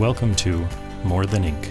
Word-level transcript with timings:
Welcome 0.00 0.34
to 0.36 0.66
More 1.04 1.24
Than 1.24 1.44
Ink. 1.44 1.66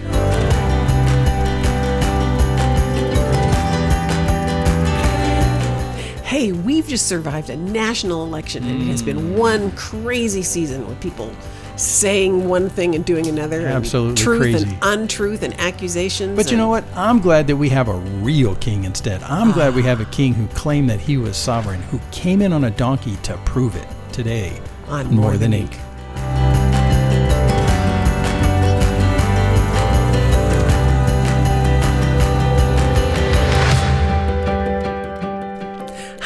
Hey, 6.23 6.53
we've 6.53 6.87
just 6.87 7.07
survived 7.07 7.49
a 7.49 7.57
national 7.57 8.23
election, 8.23 8.63
and 8.63 8.81
it 8.81 8.85
has 8.85 9.03
been 9.03 9.17
mm. 9.17 9.37
one 9.37 9.71
crazy 9.73 10.41
season 10.41 10.87
with 10.87 11.01
people 11.01 11.35
saying 11.75 12.47
one 12.47 12.69
thing 12.69 12.95
and 12.95 13.03
doing 13.03 13.27
another. 13.27 13.59
and 13.59 13.67
Absolutely 13.67 14.15
truth 14.15 14.39
crazy. 14.39 14.69
and 14.69 14.77
untruth 14.83 15.43
and 15.43 15.59
accusations. 15.59 16.37
But 16.37 16.49
you 16.49 16.55
know 16.55 16.69
what? 16.69 16.85
I'm 16.95 17.19
glad 17.19 17.47
that 17.47 17.57
we 17.57 17.67
have 17.69 17.89
a 17.89 17.95
real 18.21 18.55
king 18.55 18.85
instead. 18.85 19.21
I'm 19.23 19.51
glad 19.51 19.75
we 19.75 19.81
ah. 19.81 19.87
have 19.87 19.99
a 19.99 20.05
king 20.05 20.33
who 20.33 20.47
claimed 20.55 20.89
that 20.89 21.01
he 21.01 21.17
was 21.17 21.35
sovereign, 21.35 21.81
who 21.81 21.99
came 22.11 22.41
in 22.41 22.53
on 22.53 22.63
a 22.63 22.71
donkey 22.71 23.17
to 23.23 23.35
prove 23.39 23.75
it 23.75 23.87
today. 24.13 24.61
On 24.87 25.13
More 25.13 25.35
than 25.35 25.51
ink. 25.51 25.77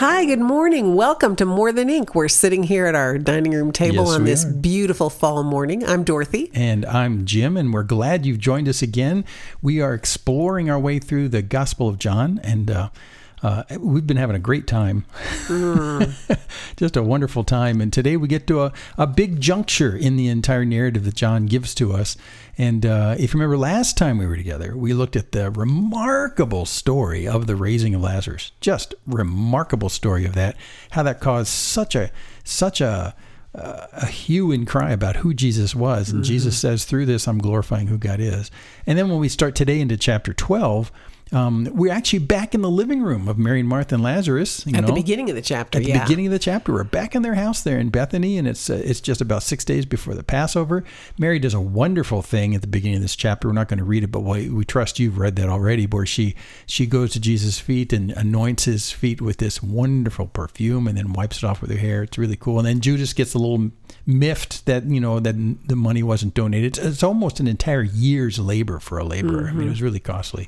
Hi, 0.09 0.23
good 0.23 0.39
morning. 0.39 0.95
Welcome 0.95 1.35
to 1.35 1.45
More 1.45 1.73
Than 1.73 1.89
Ink. 1.89 2.15
We're 2.15 2.29
sitting 2.29 2.63
here 2.63 2.85
at 2.85 2.95
our 2.95 3.17
dining 3.17 3.51
room 3.51 3.73
table 3.73 4.05
Yes, 4.05 4.15
on 4.15 4.23
this 4.23 4.45
are. 4.45 4.53
beautiful 4.53 5.09
fall 5.09 5.43
morning. 5.43 5.85
I'm 5.85 6.05
Dorothy. 6.05 6.49
And 6.53 6.85
I'm 6.85 7.25
Jim, 7.25 7.57
and 7.57 7.73
we're 7.73 7.83
glad 7.83 8.25
you've 8.25 8.39
joined 8.39 8.69
us 8.69 8.81
again. 8.81 9.25
We 9.61 9.81
are 9.81 9.93
exploring 9.93 10.69
our 10.69 10.79
way 10.79 10.99
through 10.99 11.27
the 11.27 11.41
Gospel 11.41 11.89
of 11.89 11.99
John, 11.99 12.39
and 12.41 12.71
uh, 12.71 12.89
uh, 13.43 13.63
we've 13.79 14.07
been 14.07 14.17
having 14.17 14.35
a 14.35 14.39
great 14.39 14.65
time. 14.65 15.05
Just 16.77 16.97
a 16.97 17.03
wonderful 17.03 17.43
time. 17.43 17.81
And 17.81 17.93
today 17.93 18.17
we 18.17 18.27
get 18.27 18.47
to 18.47 18.63
a, 18.63 18.73
a 18.97 19.05
big 19.05 19.39
juncture 19.39 19.95
in 19.95 20.15
the 20.15 20.27
entire 20.27 20.65
narrative 20.65 21.05
that 21.05 21.15
John 21.15 21.45
gives 21.45 21.75
to 21.75 21.93
us. 21.93 22.17
And 22.57 22.85
uh, 22.85 23.15
if 23.19 23.33
you 23.33 23.39
remember 23.39 23.57
last 23.57 23.97
time 23.97 24.17
we 24.17 24.25
were 24.25 24.37
together, 24.37 24.75
we 24.75 24.93
looked 24.93 25.15
at 25.15 25.33
the 25.33 25.51
remarkable 25.51 26.65
story 26.65 27.27
of 27.27 27.45
the 27.45 27.55
raising 27.55 27.93
of 27.93 28.01
Lazarus. 28.01 28.51
Just 28.59 28.95
remarkable 29.05 29.89
story 29.89 30.25
of 30.25 30.33
that. 30.33 30.57
How 30.91 31.03
that 31.03 31.19
caused 31.19 31.49
such 31.49 31.95
a 31.95 32.11
such 32.43 32.81
a 32.81 33.15
a 33.57 34.05
hue 34.05 34.51
and 34.51 34.67
cry 34.67 34.91
about 34.91 35.17
who 35.17 35.33
Jesus 35.33 35.73
was. 35.73 36.11
And 36.11 36.23
Jesus 36.23 36.57
says, 36.57 36.85
through 36.85 37.07
this, 37.07 37.27
I'm 37.27 37.39
glorifying 37.39 37.87
who 37.87 37.97
God 37.97 38.19
is. 38.19 38.51
And 38.85 38.99
then 38.99 39.09
when 39.09 39.19
we 39.19 39.29
start 39.29 39.55
today 39.55 39.79
into 39.79 39.97
chapter 39.97 40.31
12, 40.31 40.91
um, 41.31 41.67
we're 41.73 41.91
actually 41.91 42.19
back 42.19 42.55
in 42.55 42.61
the 42.61 42.69
living 42.69 43.01
room 43.01 43.27
of 43.27 43.37
Mary 43.37 43.59
and 43.59 43.67
Martha 43.67 43.95
and 43.95 44.03
Lazarus. 44.03 44.65
You 44.65 44.77
At 44.77 44.85
the 44.85 44.93
beginning 44.93 45.29
of 45.29 45.35
the 45.35 45.41
chapter, 45.41 45.77
At 45.77 45.83
the 45.83 45.93
beginning 45.93 46.27
of 46.27 46.31
the 46.31 46.39
chapter, 46.39 46.71
we're 46.71 46.83
back 46.83 47.15
in 47.15 47.21
their 47.21 47.35
house 47.35 47.61
there 47.61 47.77
in 47.77 47.89
Bethany, 47.89 48.37
and 48.37 48.47
it's 48.47 48.69
uh, 48.69 48.81
it's 48.83 49.01
just 49.01 49.19
about 49.19 49.43
six 49.43 49.65
days 49.65 49.85
before 49.85 50.13
the 50.13 50.23
Passover. 50.23 50.83
Mary 51.17 51.39
does 51.39 51.53
a 51.53 51.61
wonderful 51.61 52.21
thing 52.21 52.55
at 52.55 52.61
the 52.61 52.67
beginning 52.67 52.97
of 52.97 53.01
this 53.01 53.15
chapter. 53.15 53.47
We're 53.47 53.53
not 53.53 53.67
going 53.67 53.79
to 53.79 53.83
read 53.83 54.03
it, 54.03 54.11
but 54.11 54.21
we, 54.21 54.49
we 54.49 54.63
trust 54.63 54.99
you've 54.99 55.17
read 55.17 55.35
that 55.35 55.49
already. 55.49 55.85
Where 55.85 56.05
she 56.05 56.35
she 56.65 56.85
goes 56.85 57.11
to 57.11 57.19
Jesus' 57.19 57.59
feet 57.59 57.91
and 57.91 58.11
anoints 58.11 58.65
his 58.65 58.91
feet 58.91 59.21
with 59.21 59.37
this 59.37 59.61
wonderful 59.61 60.27
perfume, 60.27 60.87
and 60.87 60.97
then 60.97 61.13
wipes 61.13 61.37
it 61.37 61.43
off 61.43 61.61
with 61.61 61.71
her 61.71 61.77
hair. 61.77 62.03
It's 62.03 62.17
really 62.17 62.37
cool. 62.37 62.59
And 62.59 62.67
then 62.67 62.79
Judas 62.79 63.13
gets 63.13 63.33
a 63.33 63.37
little 63.37 63.71
miffed 64.05 64.65
that 64.65 64.85
you 64.85 65.01
know 65.01 65.19
that 65.19 65.35
the 65.67 65.75
money 65.75 66.03
wasn't 66.03 66.33
donated. 66.33 66.77
It's, 66.77 66.79
it's 66.79 67.03
almost 67.03 67.41
an 67.41 67.47
entire 67.47 67.83
year's 67.83 68.39
labor 68.39 68.79
for 68.79 68.97
a 68.97 69.03
laborer. 69.03 69.49
I 69.49 69.51
mean, 69.51 69.67
it 69.67 69.71
was 69.71 69.81
really 69.81 69.99
costly 69.99 70.47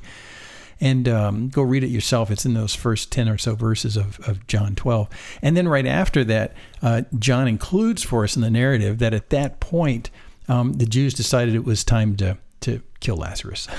and 0.80 1.08
um, 1.08 1.48
go 1.48 1.62
read 1.62 1.84
it 1.84 1.88
yourself. 1.88 2.30
It's 2.30 2.46
in 2.46 2.54
those 2.54 2.74
first 2.74 3.12
10 3.12 3.28
or 3.28 3.38
so 3.38 3.54
verses 3.54 3.96
of, 3.96 4.18
of 4.28 4.46
John 4.46 4.74
12. 4.74 5.08
And 5.42 5.56
then 5.56 5.68
right 5.68 5.86
after 5.86 6.24
that, 6.24 6.54
uh, 6.82 7.02
John 7.18 7.46
includes 7.46 8.02
for 8.02 8.24
us 8.24 8.36
in 8.36 8.42
the 8.42 8.50
narrative 8.50 8.98
that 8.98 9.12
at 9.12 9.30
that 9.30 9.60
point, 9.60 10.10
um, 10.48 10.74
the 10.74 10.86
Jews 10.86 11.14
decided 11.14 11.54
it 11.54 11.64
was 11.64 11.84
time 11.84 12.16
to, 12.16 12.38
to 12.62 12.82
kill 13.00 13.16
Lazarus. 13.16 13.68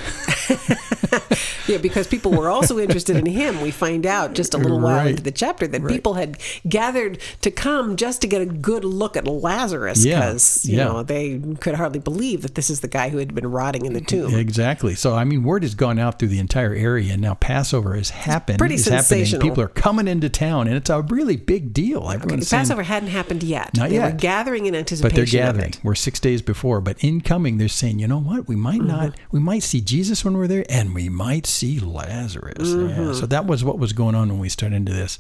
Yeah, 1.68 1.78
because 1.78 2.08
people 2.08 2.32
were 2.32 2.50
also 2.50 2.80
interested 2.80 3.16
in 3.16 3.26
him. 3.26 3.62
We 3.62 3.72
find 3.72 4.06
out 4.06 4.34
just 4.34 4.54
a 4.54 4.58
little 4.58 4.80
while 4.80 4.98
Right. 4.98 5.08
into 5.12 5.24
the 5.24 5.32
chapter 5.32 5.68
that 5.68 5.82
Right. 5.82 5.94
people 5.94 6.16
had 6.16 6.38
gathered 6.68 7.20
to 7.42 7.52
come 7.52 7.96
just 7.96 8.20
to 8.22 8.28
get 8.28 8.42
a 8.42 8.46
good 8.46 8.84
look 8.84 9.16
at 9.16 9.28
Lazarus 9.28 10.04
Yeah, 10.04 10.20
because, 10.20 10.66
you 10.66 10.78
yeah. 10.78 10.86
know, 10.86 11.04
they 11.04 11.40
could 11.59 11.76
hardly 11.76 12.00
believe 12.00 12.42
that 12.42 12.56
this 12.56 12.70
is 12.70 12.80
the 12.80 12.88
guy 12.88 13.09
who 13.09 13.20
had 13.20 13.34
been 13.36 13.50
rotting 13.50 13.86
in 13.86 13.94
the 13.94 14.02
tomb. 14.02 14.34
exactly. 14.36 14.96
So, 14.96 15.16
I 15.16 15.24
mean, 15.24 15.44
word 15.44 15.64
has 15.64 15.76
gone 15.76 16.00
out 16.00 16.18
through 16.20 16.30
the 16.30 16.40
entire 16.40 16.74
area, 16.74 17.14
and 17.14 17.22
now 17.22 17.36
Passover 17.36 17.96
has 17.96 18.09
happened. 18.09 18.58
pretty 18.58 18.76
It's 18.76 18.86
happening. 18.86 19.03
sensational. 19.03 19.42
People 19.42 19.64
are 19.64 19.68
coming 19.70 20.08
into 20.08 20.30
town, 20.30 20.68
and 20.68 20.76
it's 20.76 20.90
a 20.90 21.02
really 21.03 21.38
big 21.38 21.74
deal. 21.74 22.09
Everyone's 22.09 22.50
Passover 22.50 22.84
hadn't 22.84 23.09
happened 23.09 23.44
yet. 23.44 23.76
Not 23.78 23.90
they 23.90 24.00
were 24.00 24.06
yet. 24.06 24.18
gathering 24.18 24.66
in 24.66 24.76
anticipation 24.76 25.09
but 25.09 25.16
they're 25.16 25.26
gathering. 25.26 25.74
We're 25.84 25.96
six 25.96 26.20
days 26.20 26.42
before, 26.42 26.82
but 26.82 26.98
incoming, 27.03 27.59
they're 27.59 27.68
saying, 27.68 28.00
you 28.00 28.08
know 28.08 28.20
what? 28.20 28.48
We 28.48 28.56
might 28.56 28.80
mm-hmm. 28.80 28.88
not. 28.88 29.11
We 29.32 29.40
might 29.40 29.64
see 29.64 29.82
Jesus 29.82 30.24
when 30.24 30.38
we're 30.38 30.48
there, 30.48 30.66
and 30.70 30.94
we 30.94 31.10
might 31.10 31.46
see 31.46 31.80
Lazarus. 31.80 32.70
Yeah. 32.70 33.14
So 33.14 33.26
that 33.26 33.46
was 33.46 33.64
what 33.64 33.80
was 33.80 33.94
going 33.94 34.16
on 34.16 34.30
when 34.30 34.40
we 34.40 34.50
started 34.50 34.76
into 34.76 34.94
this. 34.94 35.20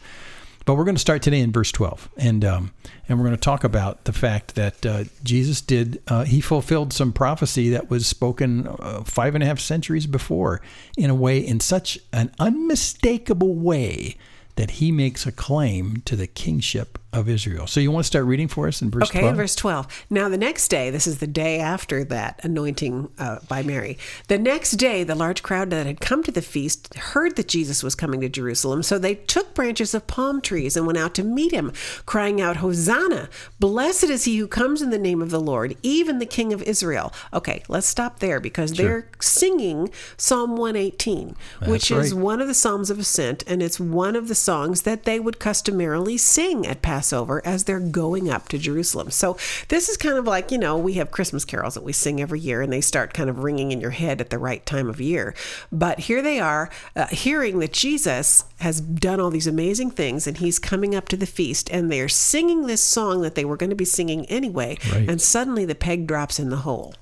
But 0.63 0.75
we're 0.75 0.83
going 0.83 0.95
to 0.95 1.01
start 1.01 1.23
today 1.23 1.39
in 1.39 1.51
verse 1.51 1.71
twelve, 1.71 2.07
and 2.17 2.45
um, 2.45 2.73
and 3.09 3.17
we're 3.17 3.25
going 3.25 3.35
to 3.35 3.41
talk 3.41 3.63
about 3.63 4.05
the 4.05 4.13
fact 4.13 4.53
that 4.55 4.85
uh, 4.85 5.03
Jesus 5.23 5.59
did. 5.59 6.01
Uh, 6.07 6.23
he 6.23 6.39
fulfilled 6.39 6.93
some 6.93 7.11
prophecy 7.11 7.69
that 7.69 7.89
was 7.89 8.05
spoken 8.05 8.67
uh, 8.67 9.03
five 9.03 9.33
and 9.33 9.43
a 9.43 9.47
half 9.47 9.59
centuries 9.59 10.05
before, 10.05 10.61
in 10.95 11.09
a 11.09 11.15
way, 11.15 11.39
in 11.39 11.59
such 11.59 11.97
an 12.13 12.31
unmistakable 12.37 13.55
way. 13.55 14.17
That 14.55 14.71
he 14.71 14.91
makes 14.91 15.25
a 15.25 15.31
claim 15.31 16.01
to 16.05 16.15
the 16.15 16.27
kingship 16.27 16.97
of 17.13 17.27
Israel. 17.27 17.67
So 17.67 17.79
you 17.79 17.91
want 17.91 18.05
to 18.05 18.07
start 18.07 18.25
reading 18.25 18.47
for 18.47 18.67
us 18.67 18.81
in 18.81 18.89
verse 18.89 19.09
Okay, 19.09 19.19
12? 19.19 19.31
in 19.31 19.37
verse 19.37 19.55
12. 19.55 20.05
Now, 20.09 20.29
the 20.29 20.37
next 20.37 20.69
day, 20.69 20.89
this 20.89 21.05
is 21.05 21.19
the 21.19 21.27
day 21.27 21.59
after 21.59 22.05
that 22.05 22.39
anointing 22.43 23.09
uh, 23.19 23.39
by 23.49 23.63
Mary. 23.63 23.97
The 24.29 24.37
next 24.37 24.71
day, 24.73 25.03
the 25.03 25.15
large 25.15 25.43
crowd 25.43 25.71
that 25.71 25.85
had 25.85 25.99
come 25.99 26.23
to 26.23 26.31
the 26.31 26.41
feast 26.41 26.93
heard 26.95 27.35
that 27.35 27.49
Jesus 27.49 27.83
was 27.83 27.95
coming 27.95 28.21
to 28.21 28.29
Jerusalem. 28.29 28.81
So 28.81 28.97
they 28.97 29.15
took 29.15 29.53
branches 29.53 29.93
of 29.93 30.07
palm 30.07 30.39
trees 30.39 30.77
and 30.77 30.85
went 30.85 30.97
out 30.97 31.13
to 31.15 31.23
meet 31.23 31.51
him, 31.51 31.73
crying 32.05 32.39
out, 32.39 32.57
Hosanna! 32.57 33.29
Blessed 33.59 34.05
is 34.05 34.23
he 34.23 34.37
who 34.37 34.47
comes 34.47 34.81
in 34.81 34.89
the 34.89 34.97
name 34.97 35.21
of 35.21 35.31
the 35.31 35.41
Lord, 35.41 35.75
even 35.83 36.19
the 36.19 36.25
King 36.25 36.53
of 36.53 36.63
Israel. 36.63 37.11
Okay, 37.33 37.61
let's 37.67 37.87
stop 37.87 38.19
there 38.19 38.39
because 38.39 38.71
they're 38.73 39.09
singing 39.19 39.89
Psalm 40.15 40.55
118, 40.55 41.35
which 41.65 41.91
is 41.91 42.13
right. 42.13 42.21
one 42.21 42.41
of 42.41 42.47
the 42.47 42.53
Psalms 42.53 42.89
of 42.89 42.99
Ascent, 42.99 43.43
and 43.47 43.61
it's 43.61 43.79
one 43.81 44.15
of 44.15 44.29
the 44.29 44.35
songs 44.41 44.81
that 44.81 45.03
they 45.03 45.19
would 45.19 45.39
customarily 45.39 46.17
sing 46.17 46.65
at 46.67 46.81
Passover 46.81 47.41
as 47.45 47.63
they're 47.63 47.79
going 47.79 48.29
up 48.29 48.49
to 48.49 48.57
Jerusalem. 48.57 49.11
So 49.11 49.37
this 49.69 49.87
is 49.87 49.97
kind 49.97 50.17
of 50.17 50.25
like, 50.25 50.51
you 50.51 50.57
know, 50.57 50.77
we 50.77 50.93
have 50.93 51.11
Christmas 51.11 51.45
carols 51.45 51.75
that 51.75 51.83
we 51.83 51.93
sing 51.93 52.19
every 52.21 52.39
year, 52.39 52.61
and 52.61 52.73
they 52.73 52.81
start 52.81 53.13
kind 53.13 53.29
of 53.29 53.39
ringing 53.43 53.71
in 53.71 53.79
your 53.79 53.91
head 53.91 54.19
at 54.19 54.29
the 54.29 54.39
right 54.39 54.65
time 54.65 54.89
of 54.89 54.99
year. 54.99 55.33
But 55.71 55.99
here 56.01 56.21
they 56.21 56.39
are, 56.39 56.69
uh, 56.95 57.07
hearing 57.07 57.59
that 57.59 57.73
Jesus 57.73 58.43
has 58.59 58.81
done 58.81 59.19
all 59.19 59.29
these 59.29 59.47
amazing 59.47 59.91
things, 59.91 60.27
and 60.27 60.37
he's 60.37 60.59
coming 60.59 60.95
up 60.95 61.07
to 61.09 61.17
the 61.17 61.25
feast, 61.25 61.69
and 61.71 61.91
they're 61.91 62.09
singing 62.09 62.67
this 62.67 62.81
song 62.83 63.21
that 63.21 63.35
they 63.35 63.45
were 63.45 63.57
going 63.57 63.69
to 63.69 63.75
be 63.75 63.85
singing 63.85 64.25
anyway, 64.25 64.77
Right. 64.91 65.09
and 65.09 65.21
suddenly 65.21 65.65
the 65.65 65.75
peg 65.75 66.07
drops 66.07 66.39
in 66.39 66.49
the 66.49 66.57
hole. 66.57 66.95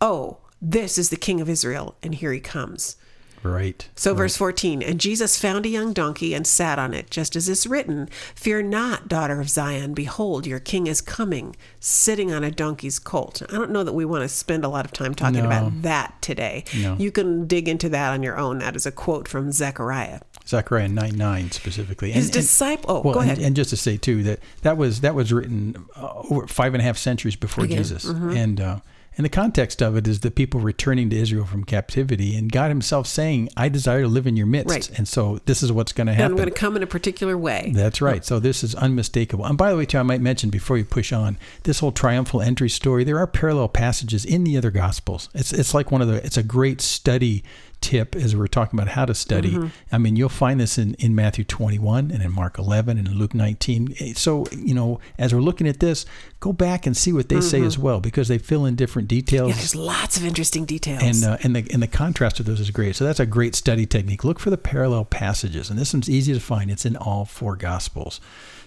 Oh, 0.00 0.38
this 0.60 0.98
is 0.98 1.10
the 1.10 1.16
King 1.16 1.40
of 1.40 1.48
Israel, 1.48 1.96
and 2.02 2.14
here 2.14 2.32
he 2.32 2.40
comes. 2.40 2.96
Right. 3.42 3.88
So, 3.96 4.14
verse 4.14 4.36
14, 4.36 4.82
and 4.82 5.00
Jesus 5.00 5.38
found 5.40 5.66
a 5.66 5.68
young 5.68 5.92
donkey 5.92 6.32
and 6.34 6.46
sat 6.46 6.78
on 6.78 6.94
it, 6.94 7.10
just 7.10 7.34
as 7.36 7.48
is 7.48 7.66
written 7.66 8.08
Fear 8.34 8.62
not, 8.62 9.08
daughter 9.08 9.40
of 9.40 9.48
Zion, 9.50 9.94
behold, 9.94 10.46
your 10.46 10.60
king 10.60 10.86
is 10.86 11.00
coming, 11.00 11.56
sitting 11.80 12.32
on 12.32 12.44
a 12.44 12.50
donkey's 12.50 12.98
colt. 12.98 13.42
I 13.48 13.52
don't 13.52 13.70
know 13.70 13.82
that 13.84 13.92
we 13.94 14.04
want 14.04 14.22
to 14.22 14.28
spend 14.28 14.64
a 14.64 14.68
lot 14.68 14.84
of 14.84 14.92
time 14.92 15.14
talking 15.14 15.40
No. 15.40 15.46
about 15.46 15.82
that 15.82 16.14
today. 16.22 16.64
No. 16.78 16.96
You 16.98 17.10
can 17.10 17.46
dig 17.46 17.68
into 17.68 17.88
that 17.88 18.12
on 18.12 18.22
your 18.22 18.38
own. 18.38 18.58
That 18.60 18.76
is 18.76 18.86
a 18.86 18.92
quote 18.92 19.26
from 19.26 19.50
Zechariah. 19.52 20.20
Zechariah 20.46 20.88
9 20.88 21.16
9 21.16 21.50
specifically. 21.52 22.10
His 22.12 22.30
disciple- 22.30 22.90
oh, 22.90 23.00
well, 23.00 23.14
go 23.14 23.20
and- 23.20 23.30
ahead. 23.30 23.44
And, 23.44 23.54
just 23.56 23.70
to 23.70 23.76
say, 23.76 23.96
too, 23.96 24.22
that 24.24 24.40
that 24.62 24.76
was 24.76 25.00
that 25.02 25.14
was 25.14 25.32
written 25.32 25.84
uh, 25.96 26.12
over 26.30 26.46
five 26.46 26.74
and 26.74 26.80
a 26.80 26.84
half 26.84 26.96
centuries 26.98 27.36
before 27.36 27.64
Again, 27.64 27.78
Jesus. 27.78 28.04
mm-hmm. 28.04 28.30
And 28.30 28.60
uh, 28.60 28.80
And 29.16 29.24
the 29.24 29.28
context 29.30 29.82
of 29.82 29.96
it 29.96 30.08
is 30.08 30.20
the 30.20 30.30
people 30.30 30.60
returning 30.60 31.10
to 31.10 31.16
Israel 31.16 31.44
from 31.44 31.64
captivity, 31.64 32.34
and 32.34 32.50
God 32.50 32.68
Himself 32.70 33.06
saying, 33.06 33.50
"I 33.56 33.68
desire 33.68 34.02
to 34.02 34.08
live 34.08 34.26
in 34.26 34.36
your 34.36 34.46
midst," 34.46 34.70
Right. 34.70 34.90
and 34.98 35.06
so 35.06 35.40
this 35.44 35.62
is 35.62 35.70
what's 35.70 35.92
going 35.92 36.06
to 36.06 36.12
And 36.12 36.20
happen. 36.20 36.32
I'm 36.32 36.36
going 36.38 36.48
to 36.48 36.54
come 36.54 36.76
in 36.76 36.82
a 36.82 36.86
particular 36.86 37.36
way. 37.36 37.72
That's 37.74 38.00
right. 38.00 38.24
So 38.24 38.38
this 38.40 38.64
is 38.64 38.74
unmistakable. 38.74 39.44
And 39.44 39.58
by 39.58 39.70
the 39.70 39.76
way, 39.76 39.84
too, 39.84 39.98
I 39.98 40.02
might 40.02 40.20
mention 40.22 40.48
before 40.50 40.78
you 40.78 40.84
push 40.84 41.12
on 41.12 41.36
this 41.64 41.80
whole 41.80 41.92
triumphal 41.92 42.40
entry 42.40 42.70
story. 42.70 43.04
There 43.04 43.18
are 43.18 43.26
parallel 43.26 43.68
passages 43.68 44.24
in 44.24 44.44
the 44.44 44.56
other 44.56 44.70
gospels. 44.70 45.28
It's 45.34 45.52
it's 45.52 45.74
like 45.74 45.90
one 45.90 46.00
of 46.00 46.08
the. 46.08 46.24
It's 46.24 46.36
a 46.38 46.42
great 46.42 46.80
study 46.80 47.44
tip 47.82 48.16
as 48.16 48.34
we're 48.34 48.46
talking 48.46 48.78
about 48.78 48.92
how 48.92 49.04
to 49.04 49.14
study. 49.14 49.52
Mm-hmm. 49.52 49.66
I 49.90 49.98
mean, 49.98 50.16
you'll 50.16 50.28
find 50.28 50.60
this 50.60 50.78
in 50.78 50.94
in 50.94 51.14
Matthew 51.14 51.44
21 51.44 52.10
and 52.10 52.22
in 52.22 52.32
Mark 52.32 52.58
11 52.58 52.96
and 52.96 53.08
in 53.08 53.14
Luke 53.18 53.34
19. 53.34 53.94
Eh, 53.98 54.12
so 54.14 54.46
you 54.52 54.74
know, 54.74 55.00
as 55.18 55.34
we're 55.34 55.40
looking 55.40 55.68
at 55.68 55.80
this, 55.80 56.06
go 56.40 56.52
back 56.52 56.86
and 56.86 56.96
see 56.96 57.12
what 57.12 57.28
they 57.28 57.40
say 57.40 57.58
mm-hmm. 57.58 57.66
as 57.66 57.78
well 57.78 58.00
because 58.00 58.28
they 58.28 58.38
fill 58.38 58.64
in 58.64 58.76
different 58.76 59.08
details. 59.08 59.50
Yeah, 59.50 59.56
there's 59.56 59.74
lots 59.74 60.16
of 60.16 60.24
interesting 60.24 60.64
details. 60.64 61.02
And 61.02 61.32
uh, 61.32 61.38
and 61.42 61.56
the 61.56 61.68
and 61.72 61.82
the 61.82 61.88
contrast 61.88 62.40
of 62.40 62.46
those 62.46 62.60
is 62.60 62.70
great. 62.70 62.96
So 62.96 63.04
that's 63.04 63.20
a 63.20 63.26
great 63.26 63.54
study 63.54 63.84
technique. 63.84 64.24
Look 64.24 64.38
for 64.38 64.50
the 64.50 64.58
parallel 64.58 65.04
passages, 65.04 65.68
and 65.68 65.78
this 65.78 65.92
one's 65.92 66.08
easy 66.08 66.32
to 66.32 66.40
find. 66.40 66.70
It's 66.70 66.86
in 66.86 66.96
all 66.96 67.24
four 67.24 67.56
gospels. 67.56 68.20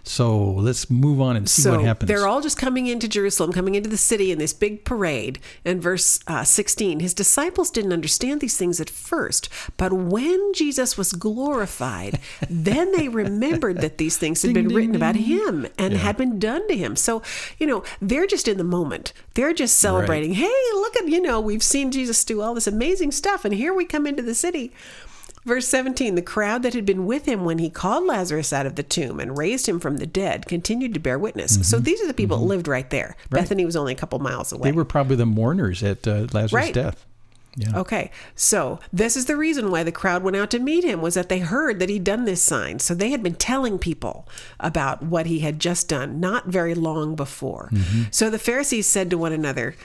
So 0.08 0.52
let's 0.52 0.90
move 0.90 1.20
on 1.20 1.36
and 1.36 1.50
see 1.50 1.64
so 1.64 1.72
what 1.72 1.84
happens. 1.84 2.08
they're 2.08 2.28
all 2.28 2.40
just 2.40 2.58
coming 2.58 2.86
into 2.86 3.08
Jerusalem, 3.08 3.52
coming 3.52 3.74
into 3.74 3.90
the 3.90 3.98
city 3.98 4.32
in 4.32 4.38
this 4.38 4.54
big 4.54 4.86
parade. 4.86 5.40
And 5.66 5.82
verse 5.82 6.20
uh, 6.28 6.44
16, 6.44 7.00
his 7.00 7.14
disciples 7.16 7.72
didn't 7.72 7.92
understand 7.92 8.40
these 8.40 8.56
things 8.56 8.80
at 8.80 8.90
first, 8.90 9.50
but 9.78 9.92
when 9.92 10.54
Jesus 10.54 10.96
was 10.96 11.12
glorified, 11.12 12.20
then 12.50 12.92
they 12.92 13.08
remembered 13.08 13.82
that 13.82 13.98
these 13.98 14.16
things 14.16 14.44
had 14.44 14.50
Ding, 14.50 14.54
been 14.54 14.68
ding, 14.68 14.76
written 14.78 14.92
ding, 14.92 15.02
about 15.02 15.16
him 15.16 15.68
and 15.78 15.96
had 15.96 16.18
been 16.18 16.38
done 16.38 16.68
to 16.68 16.78
him. 16.78 16.96
So, 16.96 17.24
you 17.58 17.66
know, 17.66 17.84
they're 18.00 18.28
just 18.28 18.48
in 18.48 18.58
the 18.58 18.64
moment. 18.64 19.12
They're 19.34 19.54
just 19.54 19.78
celebrating. 19.78 20.34
Hey, 20.34 20.54
look 20.74 20.96
at, 20.98 21.08
you 21.08 21.22
know, 21.22 21.42
we've 21.42 21.64
seen 21.64 21.92
Jesus 21.92 22.24
do 22.24 22.42
all 22.42 22.54
this 22.54 22.68
amazing 22.68 23.12
stuff, 23.12 23.44
and 23.44 23.56
here 23.56 23.74
we 23.74 23.86
come 23.86 24.06
into 24.06 24.22
the 24.22 24.36
city. 24.36 24.72
Verse 25.46 25.68
17 25.68 26.16
The 26.16 26.22
crowd 26.22 26.64
that 26.64 26.74
had 26.74 26.86
been 26.86 27.06
with 27.06 27.26
him 27.26 27.46
when 27.46 27.60
he 27.60 27.70
called 27.70 28.06
Lazarus 28.06 28.52
out 28.52 28.66
of 28.66 28.76
the 28.76 28.84
tomb 28.84 29.20
and 29.20 29.38
raised 29.38 29.68
him 29.70 29.80
from 29.80 29.98
the 29.98 30.08
dead 30.08 30.48
continued 30.48 30.94
to 30.96 31.00
bear 31.00 31.18
witness. 31.20 31.68
So 31.70 31.80
these 31.80 32.02
are 32.02 32.08
the 32.08 32.14
people 32.14 32.38
that 32.40 32.46
lived 32.46 32.68
right 32.68 32.90
there. 32.90 33.16
Bethany 33.30 33.64
was 33.66 33.76
only 33.76 33.94
a 33.94 33.96
couple 33.96 34.18
miles 34.20 34.52
away. 34.52 34.62
Mm-hmm. 34.62 34.66
they 34.70 34.72
were 34.78 34.86
probably 34.86 35.16
the 35.16 35.26
mourners 35.26 35.84
at 35.84 36.08
uh, 36.08 36.28
Lazarus' 36.34 36.54
Right. 36.54 36.74
death. 36.74 37.06
Yeah. 37.58 37.80
Okay, 37.80 38.12
so 38.36 38.82
this 38.92 39.16
is 39.16 39.28
the 39.28 39.38
reason 39.38 39.72
why 39.72 39.84
the 39.84 39.92
crowd 39.94 40.24
went 40.24 40.36
out 40.36 40.50
to 40.52 40.60
meet 40.60 40.84
him 40.84 41.02
was 41.02 41.14
that 41.14 41.30
they 41.30 41.40
heard 41.40 41.80
that 41.80 41.88
he'd 41.88 42.04
done 42.04 42.26
this 42.26 42.42
sign. 42.44 42.80
So 42.80 42.94
they 42.94 43.12
had 43.12 43.24
been 43.24 43.36
telling 43.36 43.80
people 43.80 44.28
about 44.60 45.04
what 45.04 45.26
he 45.28 45.40
had 45.40 45.58
just 45.62 45.88
done 45.88 46.20
not 46.20 46.48
very 46.48 46.76
long 46.76 47.16
before. 47.16 47.72
So 48.12 48.30
the 48.30 48.40
Pharisees 48.40 48.88
said 48.88 49.10
to 49.12 49.18
one 49.18 49.32
another, 49.32 49.76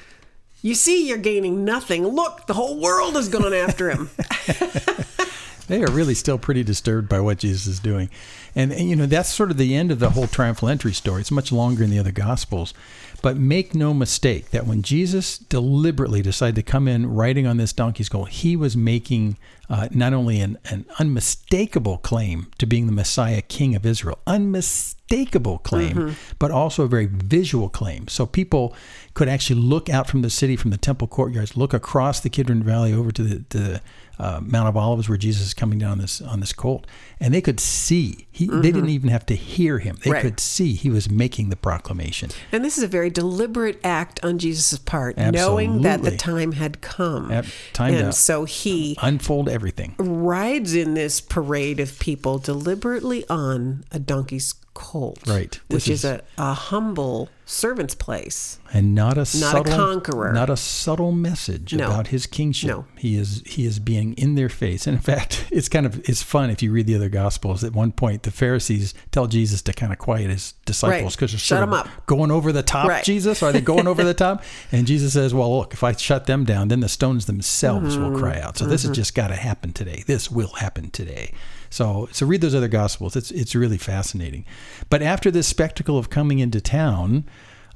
"You 0.62 0.74
see, 0.74 1.06
you're 1.06 1.16
gaining 1.18 1.64
nothing. 1.64 2.04
Look, 2.08 2.48
the 2.48 2.54
whole 2.54 2.76
world 2.80 3.14
has 3.14 3.28
gone 3.28 3.54
after 3.54 3.88
him." 3.90 4.10
They 5.70 5.84
are 5.84 5.90
really 5.90 6.14
still 6.14 6.36
pretty 6.36 6.64
disturbed 6.64 7.08
by 7.08 7.20
what 7.20 7.38
Jesus 7.38 7.68
is 7.68 7.78
doing. 7.78 8.10
And, 8.56 8.72
and, 8.72 8.90
you 8.90 8.96
know, 8.96 9.06
that's 9.06 9.28
sort 9.28 9.52
of 9.52 9.56
the 9.56 9.76
end 9.76 9.92
of 9.92 10.00
the 10.00 10.10
whole 10.10 10.26
triumphal 10.26 10.68
entry 10.68 10.92
story. 10.92 11.20
It's 11.20 11.30
much 11.30 11.52
longer 11.52 11.84
in 11.84 11.90
the 11.90 11.98
other 12.00 12.10
gospels. 12.10 12.74
But 13.22 13.36
make 13.36 13.72
no 13.72 13.94
mistake 13.94 14.50
that 14.50 14.66
when 14.66 14.82
Jesus 14.82 15.38
deliberately 15.38 16.22
decided 16.22 16.56
to 16.56 16.64
come 16.64 16.88
in 16.88 17.14
riding 17.14 17.46
on 17.46 17.56
this 17.56 17.72
donkey's 17.72 18.08
colt, 18.08 18.30
he 18.30 18.56
was 18.56 18.76
making 18.76 19.36
uh, 19.70 19.88
not 19.92 20.12
only 20.12 20.40
an, 20.40 20.58
an 20.66 20.84
unmistakable 20.98 21.96
claim 21.98 22.48
to 22.58 22.66
being 22.66 22.86
the 22.86 22.92
Messiah 22.92 23.40
King 23.40 23.74
of 23.76 23.86
Israel, 23.86 24.18
unmistakable 24.26 25.58
claim, 25.58 26.16
but 26.38 26.50
also 26.50 26.84
a 26.84 26.88
very 26.88 27.06
visual 27.06 27.68
claim. 27.68 28.06
So 28.08 28.26
people 28.26 28.74
could 29.14 29.28
actually 29.28 29.60
look 29.60 29.88
out 29.88 30.08
from 30.08 30.22
the 30.22 30.30
city, 30.30 30.56
from 30.56 30.70
the 30.70 30.76
temple 30.76 31.08
courtyards, 31.08 31.56
look 31.56 31.72
across 31.72 32.20
the 32.20 32.30
Kidron 32.30 32.62
Valley 32.62 32.92
over 32.92 33.10
to 33.12 33.22
the, 33.22 33.38
to 33.50 33.58
the 33.58 33.80
uh, 34.20 34.38
Mount 34.42 34.68
of 34.68 34.76
Olives 34.76 35.08
where 35.08 35.16
Jesus 35.16 35.46
is 35.46 35.54
coming 35.54 35.78
down 35.78 35.96
this 35.98 36.20
on 36.20 36.40
this 36.40 36.52
colt, 36.52 36.86
and 37.18 37.32
they 37.32 37.40
could 37.40 37.58
see. 37.58 38.26
He, 38.30 38.46
They 38.46 38.70
didn't 38.70 38.90
even 38.90 39.08
have 39.08 39.24
to 39.26 39.34
hear 39.34 39.78
him; 39.78 39.96
they 40.04 40.10
Right. 40.10 40.20
could 40.22 40.38
see 40.38 40.74
he 40.74 40.90
was 40.90 41.08
making 41.10 41.48
the 41.48 41.56
proclamation. 41.56 42.28
And 42.52 42.62
this 42.62 42.76
is 42.76 42.84
a 42.84 42.88
very 42.88 43.08
deliberate 43.08 43.80
act 43.82 44.22
on 44.22 44.38
Jesus' 44.38 44.78
part, 44.78 45.16
knowing 45.16 45.82
that 45.82 46.02
the 46.02 46.16
time 46.16 46.52
had 46.52 46.82
come. 46.82 47.30
Yep, 47.30 47.46
time 47.72 47.94
and 47.94 48.14
so 48.14 48.44
he 48.44 48.96
Unfold 49.00 49.48
everything. 49.48 49.59
Rides 49.98 50.74
in 50.74 50.94
this 50.94 51.20
parade 51.20 51.80
of 51.80 51.98
people 51.98 52.38
deliberately 52.38 53.28
on 53.28 53.84
a 53.92 53.98
donkey's 53.98 54.54
colt. 54.74 55.18
Right. 55.26 55.58
This 55.68 55.86
Which 55.86 55.88
is, 55.88 56.04
is- 56.04 56.10
a, 56.10 56.22
a 56.38 56.54
humble 56.54 57.28
servant's 57.44 57.96
place. 57.96 58.60
and 58.72 58.94
not 58.94 59.14
a 59.14 59.16
Not 59.16 59.24
a 59.24 59.24
subtle, 59.26 59.64
conqueror. 59.76 60.32
not 60.32 60.48
a 60.48 60.56
subtle 60.56 61.10
message 61.10 61.74
No. 61.74 61.86
about 61.86 62.06
his 62.08 62.26
kingship. 62.28 62.68
No. 62.68 62.84
He 62.96 63.16
is 63.16 63.42
he 63.44 63.66
is 63.66 63.80
being 63.80 64.12
in 64.14 64.36
their 64.36 64.48
face, 64.48 64.86
and 64.86 64.94
in 64.96 65.02
fact, 65.02 65.46
it's 65.52 65.68
kind 65.68 65.84
of 65.86 65.98
it's 66.08 66.22
fun 66.22 66.50
if 66.50 66.62
you 66.62 66.70
read 66.70 66.86
the 66.86 66.94
other 66.94 67.08
gospels. 67.08 67.64
At 67.64 67.72
one 67.72 67.90
point, 67.90 68.22
the 68.22 68.30
Pharisees 68.30 68.94
tell 69.10 69.26
Jesus 69.26 69.60
to 69.62 69.72
kind 69.72 69.92
of 69.92 69.98
quiet 69.98 70.30
his 70.30 70.52
disciples 70.64 71.02
Right. 71.02 71.16
because 71.16 71.32
they're 71.32 71.38
Shut 71.40 71.60
them 71.60 71.72
of 71.72 71.80
up. 71.86 72.06
going 72.06 72.30
over 72.30 72.52
the 72.52 72.62
top. 72.62 72.86
Right. 72.88 73.02
Jesus, 73.04 73.42
are 73.42 73.50
they 73.52 73.60
going 73.60 73.88
over 73.88 74.04
the 74.04 74.14
top? 74.14 74.44
And 74.72 74.86
Jesus 74.86 75.12
says, 75.14 75.34
"Well, 75.34 75.58
look, 75.58 75.72
if 75.74 75.82
I 75.82 75.92
shut 75.92 76.26
them 76.26 76.44
down, 76.44 76.68
then 76.68 76.78
the 76.80 76.88
stones 76.88 77.26
themselves 77.26 77.98
will 77.98 78.10
Mm-hmm. 78.10 78.18
cry 78.20 78.40
out. 78.40 78.56
So 78.58 78.66
this 78.66 78.84
has 78.84 78.94
just 78.96 79.14
got 79.16 79.28
to 79.28 79.34
happen 79.36 79.72
today. 79.72 80.04
This 80.06 80.30
will 80.30 80.54
happen 80.60 80.90
today." 80.90 81.32
So, 81.72 82.08
so 82.10 82.26
read 82.26 82.40
those 82.40 82.54
other 82.54 82.68
gospels. 82.68 83.14
It's 83.16 83.30
it's 83.30 83.54
really 83.54 83.78
fascinating. 83.78 84.44
But 84.88 85.02
after 85.02 85.30
this 85.30 85.46
spectacle 85.46 85.98
of 85.98 86.10
coming 86.10 86.38
into 86.38 86.60
town, 86.60 87.24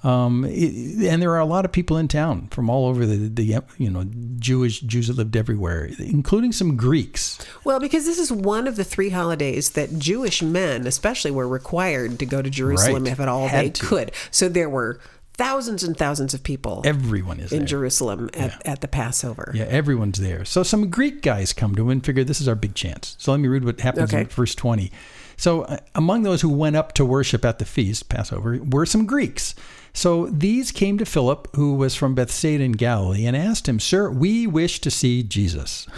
um, 0.03 0.45
it, 0.45 1.09
and 1.09 1.23
there 1.23 1.31
are 1.33 1.39
a 1.39 1.47
lot 1.47 1.65
of 1.65 1.73
people 1.73 1.97
in 1.97 2.09
town 2.09 2.49
from 2.51 2.69
all 2.69 2.89
over 2.89 3.07
the, 3.07 3.17
the 3.29 3.63
you 3.79 3.89
know 3.91 4.05
Jewish 4.39 4.81
Jews 4.81 5.07
that 5.09 5.17
lived 5.17 5.35
everywhere, 5.37 5.87
including 5.99 6.53
some 6.53 6.77
Greeks. 6.77 7.39
Well, 7.65 7.81
because 7.81 8.05
this 8.05 8.19
is 8.19 8.31
one 8.31 8.67
of 8.67 8.77
the 8.77 8.85
three 8.85 9.09
holidays 9.11 9.71
that 9.71 9.99
Jewish 9.99 10.43
men, 10.43 10.87
especially, 10.87 11.31
were 11.31 11.49
required 11.49 12.19
to 12.19 12.27
go 12.27 12.43
to 12.43 12.51
Jerusalem 12.51 13.05
Right. 13.05 13.13
if 13.13 13.21
at 13.21 13.29
all 13.29 13.49
Had 13.49 13.65
they 13.65 13.71
to. 13.71 13.87
could. 13.87 14.13
So 14.31 14.49
there 14.51 14.69
were 14.69 15.01
thousands 15.37 15.83
and 15.83 15.97
thousands 15.97 16.33
of 16.35 16.45
people 16.45 16.83
Everyone 16.85 17.41
is 17.41 17.51
in 17.51 17.61
there. 17.61 17.67
Jerusalem 17.69 18.29
at, 18.35 18.61
at 18.67 18.81
the 18.83 18.89
Passover. 18.89 19.53
Yeah, 19.55 19.65
everyone's 19.65 20.21
there. 20.21 20.45
So 20.45 20.63
some 20.63 20.91
Greek 20.91 21.23
guys 21.23 21.53
come 21.55 21.75
to 21.77 21.83
him 21.83 21.89
and 21.89 22.05
figure 22.05 22.23
this 22.25 22.41
is 22.43 22.47
our 22.47 22.55
big 22.55 22.75
chance. 22.75 23.17
So 23.19 23.33
let 23.33 23.41
me 23.41 23.49
read 23.49 23.65
what 23.65 23.81
happens 23.81 24.13
Okay. 24.13 24.21
in 24.21 24.27
verse 24.27 24.55
20. 24.55 24.93
So 25.37 25.63
uh, 25.63 25.79
among 25.95 26.23
those 26.23 26.43
who 26.43 26.49
went 26.49 26.77
up 26.77 26.93
to 26.95 27.05
worship 27.05 27.45
at 27.45 27.59
the 27.59 27.65
feast, 27.65 28.09
Passover, 28.09 28.61
were 28.63 28.87
some 28.87 29.07
Greeks. 29.07 29.55
So 29.93 30.27
these 30.27 30.73
came 30.73 30.99
to 30.99 31.05
Philip, 31.05 31.49
who 31.55 31.75
was 31.75 31.95
from 31.95 32.15
Bethsaida 32.15 32.65
in 32.65 32.73
Galilee, 32.73 33.27
and 33.27 33.37
asked 33.37 33.69
him, 33.69 33.79
Sir, 33.79 34.11
we 34.11 34.47
wish 34.47 34.81
to 34.81 34.91
see 34.91 35.23
Jesus. 35.23 35.87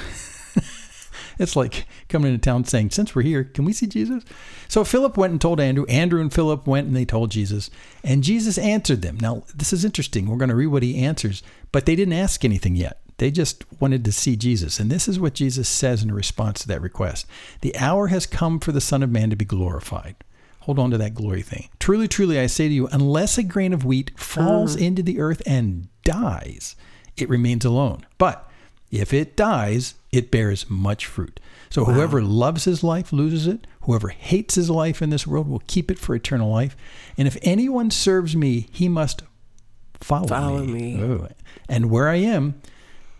It's 1.38 1.56
like 1.56 1.86
coming 2.08 2.32
into 2.32 2.42
town 2.42 2.64
saying, 2.64 2.90
Since 2.90 3.14
we're 3.14 3.22
here, 3.22 3.44
can 3.44 3.64
we 3.64 3.72
see 3.72 3.86
Jesus? 3.86 4.24
So 4.68 4.84
Philip 4.84 5.16
went 5.16 5.32
and 5.32 5.40
told 5.40 5.60
Andrew. 5.60 5.84
Andrew 5.86 6.20
and 6.20 6.32
Philip 6.32 6.66
went 6.66 6.86
and 6.86 6.96
they 6.96 7.04
told 7.04 7.30
Jesus. 7.30 7.70
And 8.02 8.24
Jesus 8.24 8.58
answered 8.58 9.02
them. 9.02 9.18
Now, 9.20 9.44
this 9.54 9.72
is 9.72 9.84
interesting. 9.84 10.26
We're 10.26 10.38
going 10.38 10.48
to 10.48 10.54
read 10.54 10.68
what 10.68 10.82
he 10.82 10.98
answers, 10.98 11.42
but 11.72 11.86
they 11.86 11.96
didn't 11.96 12.14
ask 12.14 12.44
anything 12.44 12.74
yet. 12.76 13.00
They 13.18 13.30
just 13.30 13.64
wanted 13.80 14.04
to 14.04 14.12
see 14.12 14.36
Jesus. 14.36 14.78
And 14.78 14.90
this 14.90 15.08
is 15.08 15.18
what 15.18 15.34
Jesus 15.34 15.68
says 15.68 16.02
in 16.02 16.12
response 16.12 16.60
to 16.60 16.68
that 16.68 16.82
request 16.82 17.26
The 17.60 17.76
hour 17.76 18.08
has 18.08 18.26
come 18.26 18.60
for 18.60 18.72
the 18.72 18.80
Son 18.80 19.02
of 19.02 19.10
Man 19.10 19.30
to 19.30 19.36
be 19.36 19.44
glorified. 19.44 20.16
Hold 20.60 20.78
on 20.78 20.90
to 20.90 20.98
that 20.98 21.14
glory 21.14 21.42
thing. 21.42 21.68
Truly, 21.78 22.08
truly, 22.08 22.40
I 22.40 22.46
say 22.46 22.66
to 22.66 22.74
you, 22.74 22.88
unless 22.88 23.38
a 23.38 23.44
grain 23.44 23.72
of 23.72 23.84
wheat 23.84 24.18
falls 24.18 24.74
mm-hmm. 24.74 24.84
into 24.84 25.02
the 25.02 25.20
earth 25.20 25.40
and 25.46 25.88
dies, 26.02 26.74
it 27.16 27.28
remains 27.28 27.64
alone. 27.64 28.04
But 28.18 28.50
if 28.90 29.14
it 29.14 29.36
dies, 29.36 29.94
it 30.10 30.30
bears 30.30 30.68
much 30.68 31.06
fruit. 31.06 31.38
So 31.70 31.84
whoever 31.84 32.22
loves 32.22 32.64
his 32.64 32.82
life 32.82 33.12
loses 33.12 33.46
it. 33.46 33.66
Whoever 33.82 34.08
hates 34.08 34.54
his 34.54 34.70
life 34.70 35.02
in 35.02 35.10
this 35.10 35.26
world 35.26 35.48
will 35.48 35.62
keep 35.66 35.90
it 35.90 35.98
for 35.98 36.14
eternal 36.14 36.50
life. 36.50 36.76
And 37.16 37.28
if 37.28 37.36
anyone 37.42 37.90
serves 37.90 38.34
me, 38.34 38.68
he 38.72 38.88
must 38.88 39.22
follow, 40.00 40.26
Follow 40.26 40.64
me. 40.64 40.96
me. 40.96 41.02
Oh. 41.02 41.28
And 41.68 41.90
where 41.90 42.08
I 42.08 42.16
am, 42.16 42.60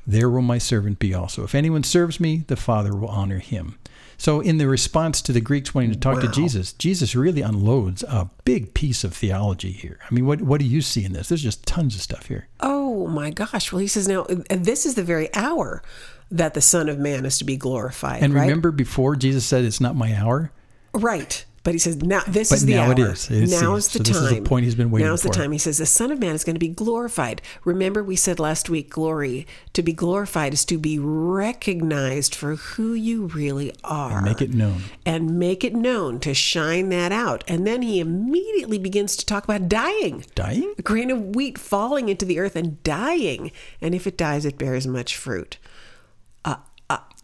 there 0.07 0.31
will 0.31 0.43
my 0.43 0.59
servant 0.59 0.99
be 0.99 1.13
also. 1.15 1.45
If 1.45 1.55
anyone 1.55 1.83
serves 1.83 2.21
me, 2.21 2.45
the 2.47 2.57
Father 2.57 2.95
will 2.95 3.09
honor 3.09 3.39
him. 3.39 3.79
So, 4.19 4.41
in 4.41 4.57
the 4.57 4.67
response 4.67 5.21
to 5.23 5.33
the 5.33 5.43
Greeks 5.43 5.75
wanting 5.75 5.93
to 5.93 5.99
talk 5.99 6.23
to 6.23 6.29
Jesus, 6.29 6.73
Jesus 6.73 7.15
really 7.15 7.43
unloads 7.43 8.03
a 8.05 8.31
big 8.45 8.73
piece 8.73 9.05
of 9.05 9.13
theology 9.15 9.73
here. 9.73 9.99
I 10.11 10.15
mean, 10.15 10.25
what, 10.25 10.41
what 10.41 10.59
do 10.59 10.67
you 10.67 10.81
see 10.81 11.05
in 11.05 11.13
this? 11.13 11.29
There's 11.29 11.43
just 11.43 11.67
tons 11.67 11.95
of 11.95 12.01
stuff 12.01 12.27
here. 12.27 12.49
Oh 12.61 13.07
my 13.09 13.31
gosh. 13.31 13.73
Well, 13.73 13.81
he 13.81 13.87
says 13.87 14.09
now, 14.09 14.23
uh, 14.23 14.37
this 14.49 14.87
is 14.87 14.95
the 14.95 15.03
very 15.03 15.33
hour 15.35 15.83
that 16.31 16.55
the 16.55 16.63
Son 16.63 16.89
of 16.89 16.99
Man 16.99 17.27
is 17.27 17.39
to 17.39 17.45
be 17.45 17.57
glorified. 17.57 18.23
And 18.23 18.33
right? 18.33 18.43
remember 18.43 18.71
before 18.71 19.17
Jesus 19.17 19.45
said, 19.45 19.65
It's 19.65 19.81
not 19.81 19.97
my 19.97 20.15
hour? 20.15 20.51
Right. 20.95 21.45
But 21.67 21.75
he 21.75 21.81
says, 21.81 21.97
now 21.97 22.23
this 22.29 22.51
But 22.51 22.59
is 22.59 22.67
the 22.67 22.75
now 22.75 22.85
hour. 22.85 22.93
it 22.93 22.99
is. 23.01 23.29
It 23.29 23.51
now 23.51 23.75
is 23.75 23.89
the 23.89 23.99
so 23.99 24.05
time. 24.05 24.13
this 24.13 24.23
is 24.23 24.31
the 24.31 24.41
point 24.43 24.65
he's 24.67 24.77
been 24.77 24.89
waiting 24.89 25.09
Now's 25.09 25.23
the 25.23 25.31
time. 25.31 25.51
He 25.51 25.59
says, 25.59 25.79
the 25.79 25.85
Son 25.85 26.13
of 26.13 26.21
Man 26.21 26.33
is 26.37 26.45
going 26.45 26.55
to 26.55 26.61
be 26.61 26.69
glorified. 26.69 27.43
Remember, 27.65 28.05
we 28.05 28.15
said 28.15 28.39
last 28.39 28.71
week, 28.71 28.89
glory, 28.89 29.49
to 29.73 29.83
be 29.83 29.93
glorified 29.93 30.55
is 30.55 30.65
to 30.67 30.79
be 30.79 30.97
recognized 31.01 32.37
for 32.37 32.55
who 32.55 32.95
you 32.95 33.27
really 33.27 33.75
are. 33.83 34.23
Make 34.23 34.41
it 34.41 34.55
known. 34.55 34.83
And 35.05 35.41
make 35.41 35.65
it 35.65 35.75
known 35.75 36.21
to 36.21 36.35
shine 36.35 36.89
that 36.91 37.11
out. 37.11 37.43
And 37.49 37.67
then 37.67 37.83
he 37.83 37.99
immediately 37.99 38.79
begins 38.79 39.17
to 39.17 39.27
talk 39.27 39.43
about 39.43 39.69
dying. 39.69 40.25
Dying? 40.37 40.73
A 40.79 40.83
grain 40.83 41.11
of 41.11 41.35
wheat 41.35 41.59
falling 41.59 42.09
into 42.09 42.25
the 42.25 42.39
earth 42.39 42.55
and 42.55 42.81
dying. 42.85 43.51
And 43.81 43.93
if 43.93 44.07
it 44.07 44.17
dies, 44.17 44.45
it 44.45 44.57
bears 44.57 44.87
much 44.87 45.17
fruit. 45.17 45.59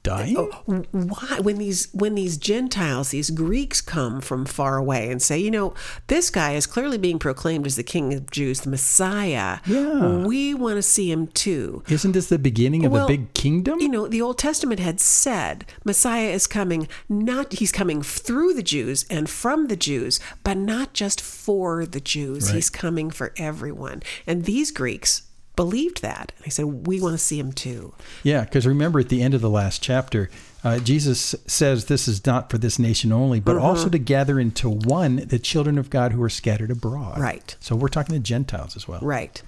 Dying? 0.03 0.37
Oh, 0.37 0.47
why 0.91 1.39
when 1.41 1.59
these 1.59 1.87
when 1.93 2.17
these 2.17 2.37
gentiles 2.37 3.11
these 3.11 3.31
greeks 3.31 3.81
come 3.81 4.21
from 4.21 4.45
far 4.47 4.77
away 4.77 5.09
and 5.11 5.23
say 5.23 5.39
you 5.39 5.51
know 5.51 5.75
this 6.09 6.29
guy 6.29 6.55
is 6.55 6.67
clearly 6.67 6.99
being 6.99 7.21
proclaimed 7.21 7.67
as 7.67 7.77
the 7.77 7.85
king 7.85 8.13
of 8.13 8.29
jews 8.31 8.63
the 8.63 8.69
messiah 8.71 9.59
Yeah. 9.65 10.25
we 10.25 10.55
want 10.55 10.77
to 10.77 10.83
see 10.83 11.11
him 11.13 11.29
too 11.29 11.85
Isn't 11.89 12.13
this 12.13 12.29
the 12.29 12.39
beginning 12.39 12.85
of 12.85 12.91
Well, 12.91 13.07
the 13.07 13.17
big 13.17 13.35
kingdom? 13.35 13.79
you 13.81 13.89
know 13.89 14.09
the 14.09 14.21
old 14.21 14.39
testament 14.39 14.81
had 14.81 14.99
said 14.99 15.67
messiah 15.85 16.31
is 16.31 16.49
coming 16.49 16.89
not 17.09 17.53
he's 17.53 17.71
coming 17.73 18.03
through 18.03 18.55
the 18.55 18.63
jews 18.65 19.05
and 19.09 19.31
from 19.31 19.69
the 19.69 19.77
jews 19.77 20.19
but 20.43 20.57
not 20.57 20.95
just 20.95 21.21
for 21.21 21.87
the 21.87 22.01
jews 22.01 22.47
Right. 22.47 22.57
he's 22.57 22.71
coming 22.71 23.11
for 23.11 23.33
everyone 23.37 24.03
and 24.27 24.47
these 24.47 24.73
greeks 24.73 25.23
believed 25.57 26.03
that 26.03 26.33
they 26.45 26.51
said 26.51 26.65
we 26.87 27.01
want 27.01 27.13
to 27.15 27.19
see 27.19 27.39
him 27.39 27.53
too 27.53 27.93
Yeah, 28.23 28.45
because 28.45 28.67
remember 28.67 29.01
at 29.01 29.09
the 29.11 29.23
end 29.23 29.35
of 29.35 29.41
the 29.41 29.51
last 29.51 29.83
chapter, 29.83 30.31
uh, 30.65 30.79
Jesus 30.79 31.35
says 31.47 31.87
this 31.87 32.07
is 32.09 32.25
not 32.25 32.49
for 32.51 32.57
this 32.59 32.79
nation 32.79 33.13
only, 33.13 33.39
but 33.41 33.57
Uh-huh. 33.57 33.67
also 33.67 33.89
to 33.89 33.99
gather 33.99 34.39
into 34.41 34.69
one 34.71 35.17
the 35.17 35.39
children 35.39 35.77
of 35.79 35.91
God 35.91 36.13
who 36.13 36.23
are 36.23 36.31
scattered 36.31 36.71
abroad. 36.71 37.19
Right. 37.19 37.55
So 37.61 37.77
we're 37.77 37.89
talking 37.89 38.15
to 38.15 38.21
Gentiles 38.21 38.77
as 38.77 38.87
well. 38.89 39.01
right 39.03 39.43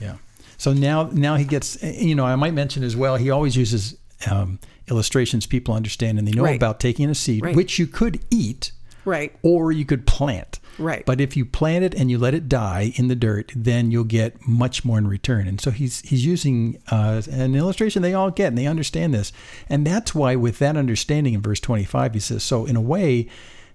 Yeah. 0.00 0.16
So 0.58 0.72
now, 0.74 1.08
now 1.12 1.36
he 1.36 1.44
gets. 1.44 1.82
You 1.82 2.14
know, 2.14 2.26
I 2.26 2.36
might 2.36 2.52
mention 2.52 2.82
as 2.84 2.94
well. 2.94 3.16
He 3.16 3.30
always 3.30 3.56
uses 3.56 3.96
um, 4.30 4.58
illustrations 4.90 5.46
people 5.46 5.72
understand, 5.74 6.18
and 6.18 6.28
they 6.28 6.32
know 6.32 6.42
Right. 6.42 6.56
about 6.56 6.80
taking 6.80 7.08
a 7.08 7.14
seed, 7.14 7.42
Right. 7.42 7.56
which 7.56 7.78
you 7.78 7.86
could 7.86 8.20
eat, 8.30 8.72
right 9.10 9.36
or 9.42 9.72
you 9.72 9.84
could 9.84 10.06
plant. 10.06 10.60
Right. 10.78 11.04
But 11.04 11.20
if 11.20 11.36
you 11.36 11.44
plant 11.44 11.84
it 11.84 11.94
and 11.94 12.10
you 12.10 12.16
let 12.16 12.32
it 12.32 12.48
die 12.48 12.92
in 12.96 13.08
the 13.08 13.16
dirt, 13.16 13.52
then 13.54 13.90
you'll 13.90 14.04
get 14.04 14.46
much 14.46 14.84
more 14.84 14.96
in 14.96 15.06
return. 15.06 15.46
And 15.46 15.60
so 15.60 15.70
he's 15.70 16.00
he's 16.00 16.24
using 16.24 16.80
uh, 16.90 17.22
an 17.30 17.54
illustration 17.54 18.02
they 18.02 18.14
all 18.14 18.30
get 18.30 18.48
and 18.48 18.58
they 18.58 18.66
understand 18.66 19.12
this. 19.12 19.32
And 19.68 19.86
that's 19.86 20.14
why 20.14 20.36
with 20.36 20.58
that 20.60 20.76
understanding 20.76 21.34
in 21.34 21.42
verse 21.42 21.60
25 21.60 22.14
he 22.14 22.20
says, 22.20 22.42
so 22.42 22.64
in 22.64 22.76
a 22.76 22.80
way, 22.80 23.28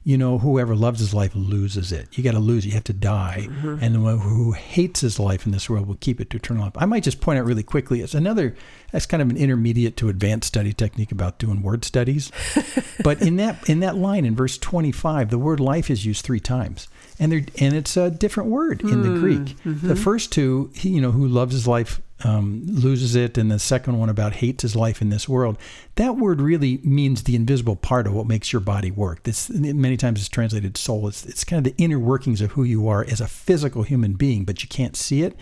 you 0.06 0.20
know, 0.20 0.38
whoever 0.38 0.76
loves 0.76 1.00
his 1.00 1.16
life 1.16 1.32
loses 1.34 1.92
it. 1.92 2.16
You 2.16 2.24
got 2.24 2.34
to 2.34 2.40
lose 2.40 2.64
it. 2.64 2.70
You 2.70 2.74
have 2.76 2.84
to 2.86 2.94
die. 2.94 3.48
Mm-hmm. 3.50 3.80
And 3.82 3.96
the 3.96 4.00
one 4.00 4.20
who 4.20 4.52
hates 4.52 5.02
his 5.02 5.20
life 5.20 5.48
in 5.48 5.52
this 5.52 5.68
world 5.68 5.88
will 5.88 5.98
keep 6.00 6.22
it 6.22 6.30
to 6.30 6.38
eternal 6.38 6.64
life. 6.64 6.74
I 6.76 6.86
might 6.86 7.02
just 7.02 7.22
point 7.22 7.40
out 7.40 7.46
really 7.46 7.64
quickly, 7.64 8.02
it's 8.02 8.14
another, 8.14 8.56
that's 8.92 9.08
kind 9.08 9.24
of 9.24 9.32
an 9.32 9.38
intermediate 9.38 9.98
to 9.98 10.10
advanced 10.10 10.48
study 10.48 10.74
technique 10.74 11.12
about 11.12 11.40
doing 11.40 11.64
word 11.64 11.84
studies. 11.84 12.32
but 13.04 13.20
in 13.20 13.38
that 13.38 13.68
in 13.68 13.80
that 13.80 13.98
line 13.98 14.26
in 14.26 14.36
verse 14.36 14.60
25, 14.60 15.32
the 15.32 15.40
word 15.40 15.60
life 15.60 15.90
is 15.90 16.06
used 16.06 16.24
three 16.24 16.40
times. 16.40 16.88
And 17.18 17.32
they're, 17.32 17.46
and 17.60 17.76
it's 17.76 17.98
a 17.98 18.12
different 18.12 18.50
word 18.50 18.82
in 18.82 19.02
the 19.02 19.20
Greek. 19.20 19.56
The 19.64 19.96
first 19.96 20.32
two, 20.32 20.70
he, 20.76 20.90
you 20.90 21.02
know, 21.02 21.12
who 21.12 21.28
loves 21.28 21.54
his 21.54 21.68
life 21.68 22.00
um, 22.24 22.64
loses 22.68 23.16
it, 23.16 23.38
and 23.38 23.52
the 23.52 23.60
second 23.60 24.00
one 24.00 24.10
about 24.10 24.34
hates 24.34 24.62
his 24.62 24.76
life 24.76 25.02
in 25.02 25.10
this 25.10 25.28
world. 25.28 25.58
That 25.96 26.16
word 26.16 26.42
really 26.42 26.80
means 26.84 27.24
the 27.24 27.36
invisible 27.36 27.76
part 27.76 28.08
of 28.08 28.14
what 28.14 28.28
makes 28.28 28.54
your 28.54 28.62
body 28.62 28.90
work. 28.92 29.24
This 29.24 29.50
many 29.50 29.98
times 29.98 30.22
is 30.22 30.30
translated 30.30 30.78
soul. 30.78 31.08
It's 31.08 31.26
it's 31.26 31.44
kind 31.44 31.66
of 31.66 31.76
the 31.76 31.84
inner 31.84 32.00
workings 32.00 32.42
of 32.42 32.54
who 32.54 32.64
you 32.64 32.88
are 32.88 33.04
as 33.04 33.20
a 33.20 33.28
physical 33.28 33.84
human 33.84 34.14
being, 34.14 34.46
but 34.46 34.64
you 34.64 34.70
can't 34.70 34.96
see 34.96 35.24
it. 35.24 35.36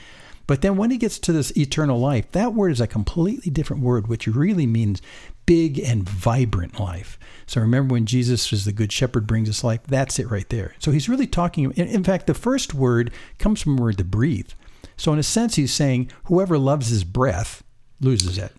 But 0.45 0.61
then 0.61 0.75
when 0.75 0.91
he 0.91 0.97
gets 0.97 1.19
to 1.19 1.31
this 1.31 1.55
eternal 1.55 1.99
life, 1.99 2.29
that 2.31 2.53
word 2.53 2.71
is 2.71 2.81
a 2.81 2.87
completely 2.87 3.49
different 3.49 3.81
word, 3.81 4.07
which 4.07 4.27
really 4.27 4.67
means 4.67 5.01
big 5.45 5.79
and 5.79 6.07
vibrant 6.07 6.79
life. 6.79 7.17
So 7.45 7.61
remember 7.61 7.93
when 7.93 8.05
Jesus 8.05 8.51
as 8.51 8.65
the 8.65 8.73
good 8.73 8.91
shepherd 8.91 9.25
brings 9.25 9.49
us 9.49 9.63
life, 9.63 9.81
that's 9.87 10.19
it 10.19 10.29
right 10.29 10.47
there. 10.49 10.75
So 10.79 10.91
he's 10.91 11.07
really 11.07 11.27
talking, 11.27 11.71
in, 11.71 11.87
in 11.87 12.03
fact, 12.03 12.27
the 12.27 12.33
first 12.33 12.73
word 12.73 13.11
comes 13.39 13.61
from 13.61 13.77
the 13.77 13.81
word 13.81 13.97
to 13.99 14.03
breathe. 14.03 14.49
So 14.97 15.13
in 15.13 15.19
a 15.19 15.23
sense, 15.23 15.55
he's 15.55 15.73
saying 15.73 16.11
whoever 16.25 16.57
loves 16.57 16.89
his 16.89 17.03
breath 17.03 17.63
loses 17.99 18.37
it. 18.37 18.51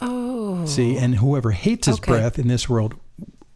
oh 0.00 0.64
See, 0.66 0.96
and 0.96 1.16
whoever 1.16 1.50
hates 1.52 1.86
his 1.86 1.96
Okay. 1.96 2.12
breath 2.12 2.38
in 2.38 2.48
this 2.48 2.68
world 2.68 2.94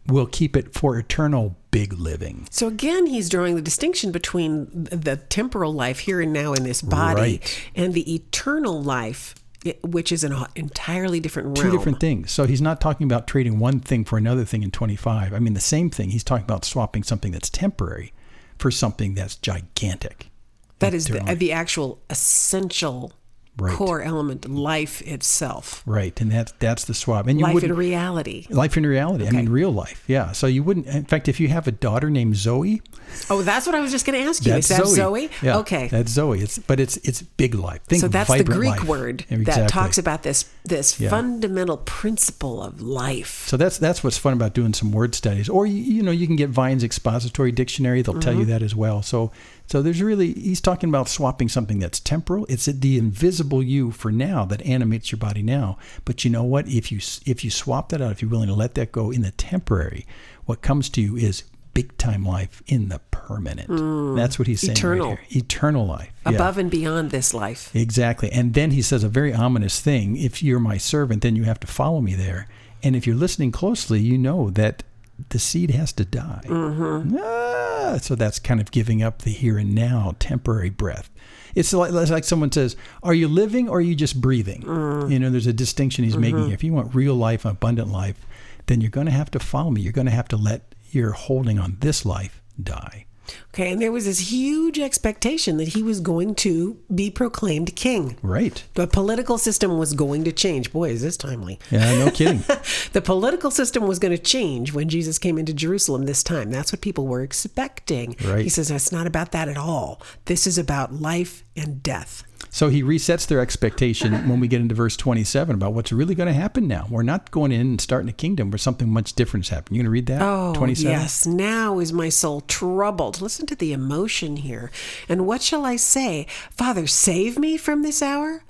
will 0.06 0.26
keep 0.26 0.56
it 0.56 0.72
for 0.72 0.96
eternal 0.98 1.56
big 1.72 1.92
living. 1.94 2.46
So 2.50 2.68
again, 2.68 3.06
he's 3.06 3.28
drawing 3.28 3.56
the 3.56 3.62
distinction 3.62 4.12
between 4.12 4.68
the 4.72 5.16
temporal 5.28 5.72
life 5.74 6.00
here 6.00 6.20
and 6.20 6.32
now 6.32 6.52
in 6.52 6.62
this 6.62 6.80
body 6.82 7.20
Right. 7.20 7.60
and 7.74 7.92
the 7.92 8.14
eternal 8.14 8.80
life, 8.82 9.34
which 9.82 10.12
is 10.12 10.22
an 10.22 10.32
entirely 10.54 11.18
different 11.18 11.56
Two 11.56 11.70
different 11.72 11.98
things. 11.98 12.30
So 12.30 12.46
he's 12.46 12.62
not 12.62 12.80
talking 12.80 13.04
about 13.04 13.26
trading 13.26 13.58
one 13.58 13.80
thing 13.80 14.04
for 14.04 14.16
another 14.16 14.44
thing 14.44 14.62
in 14.62 14.70
25. 14.70 15.32
I 15.34 15.38
mean, 15.40 15.54
the 15.54 15.60
same 15.60 15.90
thing. 15.90 16.10
He's 16.10 16.22
talking 16.24 16.44
about 16.44 16.64
swapping 16.64 17.02
something 17.02 17.32
that's 17.32 17.50
temporary 17.50 18.12
for 18.58 18.70
something 18.70 19.14
that's 19.14 19.34
gigantic. 19.34 20.30
That 20.80 20.94
is 20.94 21.06
the, 21.06 21.20
the 21.34 21.52
actual 21.52 22.00
essential 22.10 23.12
Right. 23.58 23.72
core 23.74 24.02
element, 24.02 24.46
life 24.46 25.00
itself, 25.00 25.82
Right, 25.86 26.20
and 26.20 26.30
that's 26.30 26.52
that's 26.58 26.84
the 26.84 26.92
swap. 26.92 27.26
And 27.26 27.40
you 27.40 27.46
life 27.46 27.64
in 27.64 27.72
reality. 27.74 28.46
life 28.50 28.76
in 28.76 28.84
reality. 28.84 29.26
I 29.26 29.30
mean, 29.30 29.48
real 29.48 29.70
life. 29.72 30.04
Yeah. 30.06 30.32
So 30.32 30.46
you 30.46 30.62
wouldn't. 30.62 30.86
In 30.88 31.06
fact, 31.06 31.26
if 31.26 31.40
you 31.40 31.48
have 31.48 31.66
a 31.66 31.72
daughter 31.72 32.10
named 32.10 32.36
Zoe, 32.36 32.82
Oh, 33.30 33.40
that's 33.40 33.64
what 33.64 33.74
I 33.74 33.80
was 33.80 33.92
just 33.92 34.04
going 34.04 34.20
to 34.22 34.28
ask 34.28 34.44
you. 34.44 34.52
that's 34.52 34.70
is 34.70 34.76
that 34.76 34.86
Zoe. 34.86 34.96
Zoe? 35.28 35.30
Yeah, 35.40 35.56
okay. 35.60 35.88
that's 35.88 36.12
Zoe. 36.12 36.40
It's 36.40 36.58
but 36.58 36.78
it's 36.80 36.98
it's 36.98 37.22
big 37.22 37.54
life. 37.54 37.80
Think 37.84 38.02
so 38.02 38.08
that's 38.08 38.28
the 38.30 38.44
Greek 38.44 38.72
life. 38.80 38.84
word 38.84 39.24
Exactly. 39.30 39.44
that 39.62 39.70
talks 39.70 39.96
about 39.96 40.22
this 40.22 40.50
this 40.66 41.00
Yeah. 41.00 41.08
fundamental 41.08 41.78
principle 41.78 42.62
of 42.62 42.82
life. 42.82 43.46
So 43.48 43.56
that's 43.56 43.78
that's 43.78 44.04
what's 44.04 44.18
fun 44.18 44.34
about 44.34 44.52
doing 44.52 44.74
some 44.74 44.92
word 44.92 45.14
studies. 45.14 45.48
Or 45.48 45.64
you, 45.64 45.78
you 45.82 46.02
know 46.02 46.10
you 46.10 46.26
can 46.26 46.36
get 46.36 46.50
Vine's 46.50 46.84
expository 46.84 47.52
dictionary; 47.52 48.02
they'll 48.02 48.20
tell 48.20 48.34
you 48.34 48.40
Mm-hmm. 48.40 48.50
that 48.50 48.62
as 48.62 48.74
well. 48.74 49.00
So 49.00 49.32
so 49.66 49.82
there's 49.82 50.00
really 50.02 50.32
he's 50.32 50.60
talking 50.60 50.88
about 50.88 51.08
swapping 51.08 51.48
something 51.48 51.78
that's 51.78 52.00
temporal. 52.00 52.46
It's 52.48 52.66
the 52.66 52.98
invisible 52.98 53.62
you 53.62 53.90
for 53.90 54.12
now 54.12 54.44
that 54.46 54.62
animates 54.62 55.10
your 55.10 55.18
body 55.18 55.42
now. 55.42 55.78
But 56.04 56.24
you 56.24 56.30
know 56.30 56.44
what? 56.44 56.68
If 56.68 56.92
you 56.92 56.98
if 57.26 57.44
you 57.44 57.50
swap 57.50 57.88
that 57.90 58.00
out, 58.00 58.12
if 58.12 58.22
you're 58.22 58.30
willing 58.30 58.48
to 58.48 58.54
let 58.54 58.74
that 58.76 58.92
go 58.92 59.10
in 59.10 59.22
the 59.22 59.32
temporary, 59.32 60.06
what 60.44 60.62
comes 60.62 60.88
to 60.90 61.00
you 61.00 61.16
is 61.16 61.42
big 61.74 61.96
time 61.98 62.24
life 62.24 62.62
in 62.66 62.88
the 62.88 63.00
permanent. 63.10 63.68
That's 64.16 64.38
what 64.38 64.46
he's 64.48 64.60
saying. 64.60 64.70
right 64.70 64.76
Mm. 64.76 64.78
Eternal. 64.78 65.08
here. 65.28 65.42
Eternal 65.42 65.86
life. 65.86 66.12
Yeah. 66.24 66.32
Above 66.32 66.58
and 66.58 66.70
beyond 66.70 67.10
this 67.10 67.34
life. 67.34 67.74
Exactly. 67.74 68.30
And 68.32 68.54
then 68.54 68.70
he 68.70 68.80
says 68.80 69.04
a 69.04 69.08
very 69.08 69.34
ominous 69.34 69.80
thing 69.80 70.16
if 70.16 70.42
you're 70.42 70.60
my 70.60 70.78
servant, 70.78 71.22
then 71.22 71.36
you 71.36 71.42
have 71.44 71.60
to 71.60 71.66
follow 71.66 72.00
me 72.00 72.14
there. 72.14 72.48
And 72.82 72.94
if 72.96 73.06
you're 73.06 73.16
listening 73.16 73.52
closely, 73.52 74.00
you 74.00 74.16
know 74.16 74.48
that 74.50 74.84
the 75.30 75.38
seed 75.38 75.70
has 75.70 75.92
to 75.94 76.04
die. 76.04 76.42
Mm-hmm. 76.44 77.16
Ah, 77.20 77.98
so 78.00 78.14
that's 78.14 78.38
kind 78.38 78.60
of 78.60 78.70
giving 78.70 79.02
up 79.02 79.22
the 79.22 79.30
here 79.30 79.58
and 79.58 79.74
now 79.74 80.14
temporary 80.18 80.70
breath. 80.70 81.10
It's 81.54 81.72
like, 81.72 81.92
it's 81.92 82.10
like 82.10 82.24
someone 82.24 82.52
says, 82.52 82.76
Are 83.02 83.14
you 83.14 83.28
living 83.28 83.68
or 83.68 83.78
are 83.78 83.82
you 83.82 83.94
just 83.94 84.20
breathing? 84.20 84.62
Mm. 84.62 85.10
You 85.10 85.18
know, 85.18 85.30
there's 85.30 85.46
a 85.46 85.52
distinction 85.52 86.04
he's 86.04 86.16
making 86.16 86.36
mm-hmm. 86.36 86.46
here. 86.46 86.54
If 86.54 86.64
you 86.64 86.72
want 86.74 86.94
real 86.94 87.14
life, 87.14 87.44
abundant 87.44 87.88
life, 87.88 88.26
then 88.66 88.80
you're 88.80 88.90
going 88.90 89.06
to 89.06 89.12
have 89.12 89.30
to 89.30 89.38
follow 89.38 89.70
me. 89.70 89.80
You're 89.80 89.92
going 89.92 90.06
to 90.06 90.12
have 90.12 90.28
to 90.28 90.36
let 90.36 90.74
your 90.90 91.12
holding 91.12 91.58
on 91.58 91.78
this 91.80 92.04
life 92.04 92.42
die. 92.62 93.05
Okay, 93.54 93.72
and 93.72 93.80
there 93.80 93.92
was 93.92 94.04
this 94.04 94.30
huge 94.30 94.78
expectation 94.78 95.56
that 95.56 95.68
he 95.68 95.82
was 95.82 96.00
going 96.00 96.34
to 96.36 96.78
be 96.94 97.10
proclaimed 97.10 97.74
king. 97.74 98.16
Right. 98.22 98.62
The 98.74 98.86
political 98.86 99.38
system 99.38 99.78
was 99.78 99.92
going 99.94 100.24
to 100.24 100.32
change. 100.32 100.72
Boy, 100.72 100.90
is 100.90 101.02
this 101.02 101.16
timely. 101.16 101.58
Yeah, 101.70 102.04
no 102.04 102.10
kidding. 102.14 102.44
The 102.92 103.02
political 103.02 103.50
system 103.50 103.86
was 103.86 103.98
going 103.98 104.16
to 104.16 104.22
change 104.22 104.72
when 104.72 104.88
Jesus 104.88 105.18
came 105.18 105.38
into 105.38 105.54
Jerusalem 105.54 106.04
this 106.04 106.22
time. 106.22 106.50
That's 106.50 106.72
what 106.72 106.80
people 106.80 107.06
were 107.06 107.22
expecting. 107.22 108.16
Right. 108.24 108.42
He 108.42 108.48
says 108.48 108.70
it's 108.70 108.92
not 108.92 109.06
about 109.06 109.32
that 109.32 109.48
at 109.48 109.56
all. 109.56 110.00
This 110.26 110.46
is 110.46 110.58
about 110.58 110.92
life 110.92 111.44
and 111.56 111.82
death. 111.82 112.24
So 112.50 112.68
he 112.68 112.82
resets 112.82 113.26
their 113.26 113.40
expectation 113.40 114.12
when 114.28 114.40
we 114.40 114.48
get 114.48 114.60
into 114.60 114.74
verse 114.74 114.96
27 114.96 115.54
about 115.54 115.72
what's 115.74 115.92
really 115.92 116.14
going 116.14 116.28
to 116.28 116.32
happen 116.32 116.66
now. 116.66 116.86
We're 116.90 117.02
not 117.02 117.30
going 117.30 117.52
in 117.52 117.60
and 117.60 117.80
starting 117.80 118.08
a 118.08 118.12
kingdom 118.12 118.50
where 118.50 118.58
something 118.58 118.88
much 118.88 119.14
different 119.14 119.46
is 119.46 119.50
happening. 119.50 119.76
You 119.76 119.82
going 119.82 119.86
to 119.86 119.90
read 119.90 120.06
that? 120.06 120.22
Oh, 120.22 120.54
27? 120.54 120.90
yes. 120.90 121.26
Now 121.26 121.78
is 121.78 121.92
my 121.92 122.08
soul 122.08 122.40
troubled. 122.42 123.20
Listen 123.20 123.46
to 123.46 123.56
the 123.56 123.72
emotion 123.72 124.36
here. 124.36 124.70
And 125.08 125.26
what 125.26 125.42
shall 125.42 125.64
I 125.64 125.76
say? 125.76 126.26
Father, 126.50 126.86
save 126.86 127.38
me 127.38 127.56
from 127.56 127.82
this 127.82 128.02
hour? 128.02 128.42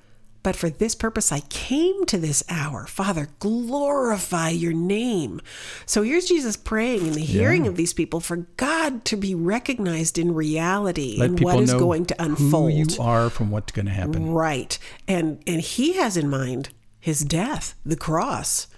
But 0.46 0.54
for 0.54 0.70
this 0.70 0.94
purpose 0.94 1.32
I 1.32 1.40
came 1.40 2.06
to 2.06 2.18
this 2.18 2.44
hour. 2.48 2.86
Father, 2.86 3.30
glorify 3.40 4.50
your 4.50 4.72
name. 4.72 5.40
So 5.86 6.02
here's 6.04 6.26
Jesus 6.26 6.56
praying 6.56 7.04
in 7.04 7.14
the 7.14 7.20
hearing 7.20 7.66
of 7.66 7.74
these 7.74 7.92
people 7.92 8.20
for 8.20 8.36
God 8.56 9.04
to 9.06 9.16
be 9.16 9.34
recognized 9.34 10.18
in 10.18 10.32
reality 10.32 11.16
Let 11.18 11.30
and 11.30 11.40
what 11.40 11.58
is 11.58 11.72
know 11.72 11.80
going 11.80 12.06
to 12.06 12.22
unfold. 12.22 12.70
who 12.70 12.78
you 12.78 12.86
are 13.00 13.28
from 13.28 13.50
what's 13.50 13.72
going 13.72 13.86
to 13.86 13.92
happen. 13.92 14.30
Right. 14.30 14.78
And 15.08 15.42
and 15.48 15.60
he 15.60 15.94
has 15.94 16.16
in 16.16 16.30
mind 16.30 16.68
his 17.00 17.24
death, 17.24 17.74
the 17.84 17.96
cross. 17.96 18.68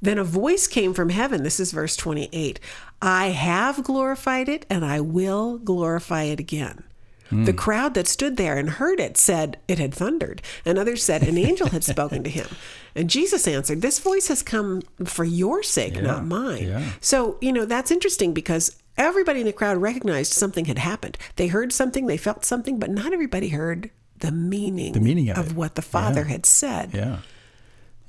Then 0.00 0.16
a 0.16 0.24
voice 0.24 0.66
came 0.66 0.94
from 0.94 1.10
heaven. 1.10 1.42
This 1.42 1.60
is 1.60 1.72
verse 1.72 1.94
28. 1.94 2.58
I 3.02 3.26
have 3.26 3.84
glorified 3.84 4.48
it 4.48 4.64
and 4.70 4.82
I 4.82 5.02
will 5.02 5.58
glorify 5.58 6.22
it 6.22 6.40
again. 6.40 6.84
The 7.30 7.52
crowd 7.52 7.94
that 7.94 8.06
stood 8.06 8.36
there 8.36 8.56
and 8.56 8.70
heard 8.70 9.00
it 9.00 9.16
said 9.16 9.58
it 9.68 9.78
had 9.78 9.92
thundered, 9.92 10.42
and 10.64 10.78
others 10.78 11.02
said 11.02 11.22
an 11.22 11.36
angel 11.36 11.68
had 11.68 11.82
spoken 11.84 12.22
to 12.24 12.30
him. 12.30 12.46
And 12.94 13.10
Jesus 13.10 13.48
answered, 13.48 13.82
This 13.82 13.98
voice 13.98 14.28
has 14.28 14.42
come 14.42 14.82
for 15.04 15.24
your 15.24 15.62
sake, 15.62 16.00
not 16.00 16.24
mine. 16.24 16.64
yeah. 16.68 16.92
So, 17.00 17.36
you 17.40 17.52
know, 17.52 17.64
that's 17.64 17.90
interesting 17.90 18.32
because 18.32 18.76
everybody 18.96 19.40
in 19.40 19.46
the 19.46 19.52
crowd 19.52 19.78
recognized 19.78 20.32
something 20.32 20.66
had 20.66 20.78
happened. 20.78 21.18
They 21.36 21.48
heard 21.48 21.72
something, 21.72 22.06
they 22.06 22.16
felt 22.16 22.44
something, 22.44 22.78
but 22.78 22.90
not 22.90 23.12
everybody 23.12 23.48
heard 23.48 23.90
the 24.18 24.30
meaning, 24.32 24.92
The 24.92 25.00
meaning 25.00 25.28
of 25.30 25.50
it. 25.50 25.52
what 25.56 25.74
the 25.74 25.82
Father 25.82 26.22
Yeah. 26.22 26.28
had 26.28 26.46
said. 26.46 26.90
Yeah. 26.94 27.18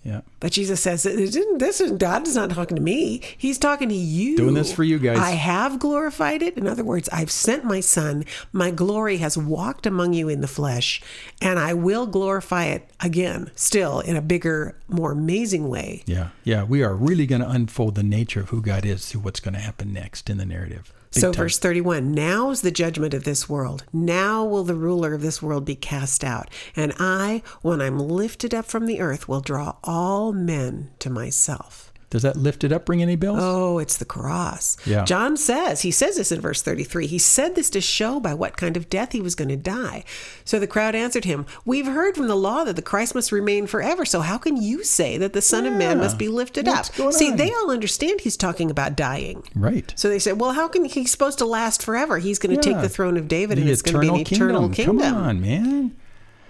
Yeah. 0.04 0.22
But 0.40 0.54
Jesus 0.54 0.80
says, 0.80 1.04
"This 1.04 1.36
isn't- 1.36 1.98
God 1.98 2.26
is 2.28 2.36
not 2.36 2.50
talking 2.52 2.78
to 2.78 2.82
me. 2.82 3.22
He's 3.38 3.58
talking 3.58 3.90
to 3.90 3.96
you. 3.96 4.38
Doing 4.38 4.54
this 4.54 4.72
for 4.72 4.86
you 4.86 5.00
guys. 5.00 5.18
I 5.18 5.32
have 5.32 5.80
glorified 5.80 6.42
it. 6.42 6.58
In 6.58 6.66
other 6.66 6.84
words, 6.84 7.10
I've 7.12 7.32
sent 7.32 7.66
my 7.66 7.82
Son. 7.82 8.24
My 8.54 8.72
glory 8.72 9.18
has 9.18 9.38
walked 9.38 9.86
among 9.86 10.14
you 10.14 10.30
in 10.30 10.40
the 10.40 10.48
flesh, 10.48 11.02
and 11.42 11.60
I 11.60 11.74
will 11.74 12.06
glorify 12.08 12.66
it 12.66 12.90
again, 13.02 13.52
still 13.56 14.00
in 14.00 14.16
a 14.16 14.22
bigger, 14.22 14.76
more 14.88 15.12
amazing 15.12 15.68
way. 15.68 16.04
Yeah. 16.06 16.30
Yeah. 16.46 16.64
We 16.64 16.84
are 16.84 16.96
really 16.96 17.26
going 17.26 17.42
to 17.42 17.50
unfold 17.50 17.96
the 17.96 18.04
nature 18.04 18.40
of 18.40 18.50
who 18.50 18.62
God 18.62 18.86
is 18.86 19.08
through 19.08 19.22
what's 19.22 19.42
going 19.42 19.56
to 19.56 19.60
happen 19.60 19.92
next 19.92 20.30
in 20.30 20.38
the 20.38 20.46
narrative. 20.46 20.94
Big 21.14 21.22
so, 21.22 21.32
time. 21.32 21.44
verse 21.44 21.58
31 21.58 22.12
Now 22.12 22.50
is 22.50 22.62
the 22.62 22.72
judgment 22.72 23.14
of 23.14 23.24
this 23.24 23.48
world. 23.48 23.86
Now 23.94 24.44
will 24.46 24.64
the 24.64 24.76
ruler 24.76 25.14
of 25.14 25.22
this 25.22 25.42
world 25.42 25.66
be 25.66 25.76
cast 25.76 26.24
out. 26.24 26.50
And 26.76 26.94
I, 27.00 27.44
when 27.62 27.82
I'm 27.82 28.00
lifted 28.00 28.54
up 28.54 28.66
from 28.66 28.86
the 28.86 29.00
earth, 29.00 29.28
will 29.28 29.42
draw 29.42 29.76
all 29.84 30.34
men 30.34 30.92
to 31.00 31.10
myself. 31.10 31.87
Does 32.10 32.22
that 32.22 32.38
lift 32.38 32.64
it 32.64 32.72
up 32.72 32.88
ring 32.88 33.02
any 33.02 33.18
bells? 33.18 33.40
Oh, 33.42 33.80
it's 33.80 33.98
the 33.98 34.06
cross. 34.06 34.78
Yeah. 34.86 35.04
John 35.04 35.36
says, 35.36 35.82
he 35.82 35.92
says 35.92 36.16
this 36.16 36.32
in 36.32 36.40
verse 36.40 36.62
33. 36.62 37.06
He 37.06 37.18
said 37.18 37.56
this 37.56 37.70
to 37.72 37.82
show 37.82 38.22
by 38.22 38.34
what 38.34 38.56
kind 38.56 38.78
of 38.78 38.90
death 38.90 39.12
he 39.12 39.20
was 39.20 39.36
going 39.36 39.50
to 39.50 39.58
die. 39.58 40.06
So 40.46 40.58
the 40.58 40.68
crowd 40.68 40.96
answered 40.96 41.26
him, 41.26 41.46
We've 41.66 41.86
heard 41.86 42.16
from 42.16 42.30
the 42.30 42.36
law 42.36 42.64
that 42.64 42.78
the 42.78 42.82
Christ 42.82 43.14
must 43.14 43.34
remain 43.34 43.68
forever. 43.68 44.06
So 44.06 44.22
how 44.22 44.38
can 44.38 44.56
you 44.56 44.86
say 44.86 45.18
that 45.18 45.34
the 45.34 45.42
Son 45.42 45.66
of 45.66 45.74
Man 45.74 45.98
must 45.98 46.18
be 46.18 46.30
lifted 46.30 46.68
What's 46.68 46.98
up? 46.98 47.14
See, 47.14 47.32
on? 47.32 47.38
they 47.38 47.52
all 47.52 47.72
understand 47.72 48.22
he's 48.22 48.38
talking 48.38 48.72
about 48.72 48.96
dying. 48.96 49.44
Right. 49.54 49.94
So 49.98 50.08
they 50.08 50.20
said, 50.20 50.40
Well, 50.40 50.54
how 50.54 50.70
can 50.70 50.86
he's 50.86 51.12
supposed 51.12 51.40
to 51.40 51.46
last 51.46 51.84
forever? 51.84 52.20
He's 52.20 52.40
going 52.40 52.56
to 52.56 52.62
take 52.62 52.82
the 52.82 52.90
throne 52.90 53.18
of 53.18 53.28
David 53.28 53.58
and 53.58 53.68
The 53.68 53.72
it's 53.74 53.82
going 53.82 53.96
to 53.96 54.00
be 54.00 54.08
an 54.08 54.16
eternal 54.22 54.70
kingdom. 54.70 55.00
Come 55.00 55.14
on, 55.14 55.42
man. 55.42 55.96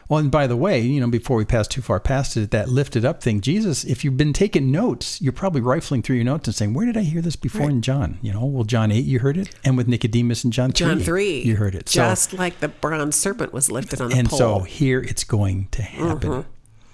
Well, 0.10 0.20
and 0.20 0.32
by 0.32 0.48
the 0.48 0.56
way, 0.56 0.80
you 0.80 1.02
know, 1.02 1.08
before 1.10 1.36
we 1.36 1.44
pass 1.44 1.68
too 1.68 1.82
far 1.82 2.00
past 2.00 2.38
it, 2.38 2.52
that 2.52 2.70
lifted 2.70 3.04
up 3.04 3.22
thing, 3.22 3.42
Jesus, 3.42 3.84
if 3.84 4.06
you've 4.06 4.16
been 4.16 4.32
taking 4.32 4.72
notes, 4.72 5.22
you're 5.22 5.34
probably 5.34 5.60
rifling 5.60 6.02
through 6.02 6.16
your 6.16 6.24
notes 6.26 6.48
and 6.48 6.56
saying, 6.56 6.74
where 6.74 6.86
did 6.86 6.96
I 6.96 7.02
hear 7.02 7.22
this 7.22 7.36
before 7.36 7.70
in 7.70 7.82
John? 7.82 8.18
You 8.22 8.32
know, 8.32 8.46
well, 8.46 8.64
John 8.64 8.92
8, 8.92 9.04
you 9.04 9.20
heard 9.20 9.38
it. 9.38 9.54
And 9.66 9.76
with 9.76 9.88
Nicodemus 9.90 10.46
in 10.46 10.52
John 10.52 10.72
3, 10.72 10.88
John 10.88 11.00
3. 11.02 11.42
you 11.42 11.56
heard 11.58 11.76
it. 11.76 11.90
So, 11.90 12.02
Just 12.02 12.34
like 12.34 12.60
the 12.62 12.70
bronze 12.70 13.16
serpent 13.18 13.52
was 13.52 13.70
lifted 13.70 14.00
on 14.00 14.10
the 14.10 14.16
and 14.16 14.30
pole. 14.30 14.38
so 14.40 14.60
here 14.60 15.02
it's 15.02 15.26
going 15.26 15.68
to 15.72 15.82
happen. 15.82 16.30
Mm-hmm. 16.30 16.50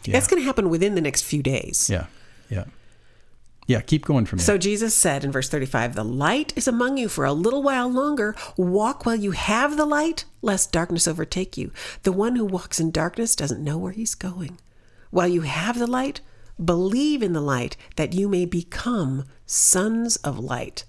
Yeah. 0.06 0.18
It's 0.18 0.28
going 0.28 0.42
to 0.42 0.46
happen 0.46 0.70
within 0.70 0.96
the 0.96 1.02
next 1.02 1.22
few 1.24 1.44
days. 1.44 1.90
yeah. 1.92 2.08
Yeah. 2.50 2.66
Yeah. 3.68 3.82
Keep 3.82 4.06
going 4.06 4.26
from 4.26 4.38
there. 4.38 4.46
So 4.46 4.58
Jesus 4.58 4.94
said 4.94 5.24
in 5.24 5.32
verse 5.32 5.50
35, 5.50 5.96
The 5.96 6.04
light 6.04 6.54
is 6.56 6.68
among 6.68 6.98
you 6.98 7.08
for 7.10 7.26
a 7.26 7.34
little 7.34 7.64
while 7.64 7.90
longer. 7.90 8.36
Walk 8.58 9.06
while 9.06 9.16
you 9.16 9.32
have 9.32 9.78
the 9.78 9.86
light, 9.86 10.26
lest 10.42 10.72
darkness 10.72 11.08
overtake 11.08 11.58
you. 11.58 11.72
The 12.04 12.12
one 12.12 12.36
who 12.36 12.46
walks 12.46 12.80
in 12.80 12.92
darkness 12.92 13.36
doesn't 13.36 13.64
know 13.64 13.78
where 13.78 13.92
he's 13.92 14.16
going. 14.16 14.60
While 15.12 15.28
you 15.28 15.42
have 15.42 15.78
the 15.78 15.88
light, 15.88 16.22
believe 16.64 17.22
in 17.22 17.34
the 17.34 17.42
light 17.42 17.78
that 17.96 18.14
you 18.14 18.28
may 18.28 18.46
become 18.46 19.26
sons 19.46 20.16
of 20.18 20.40
light. 20.40 20.86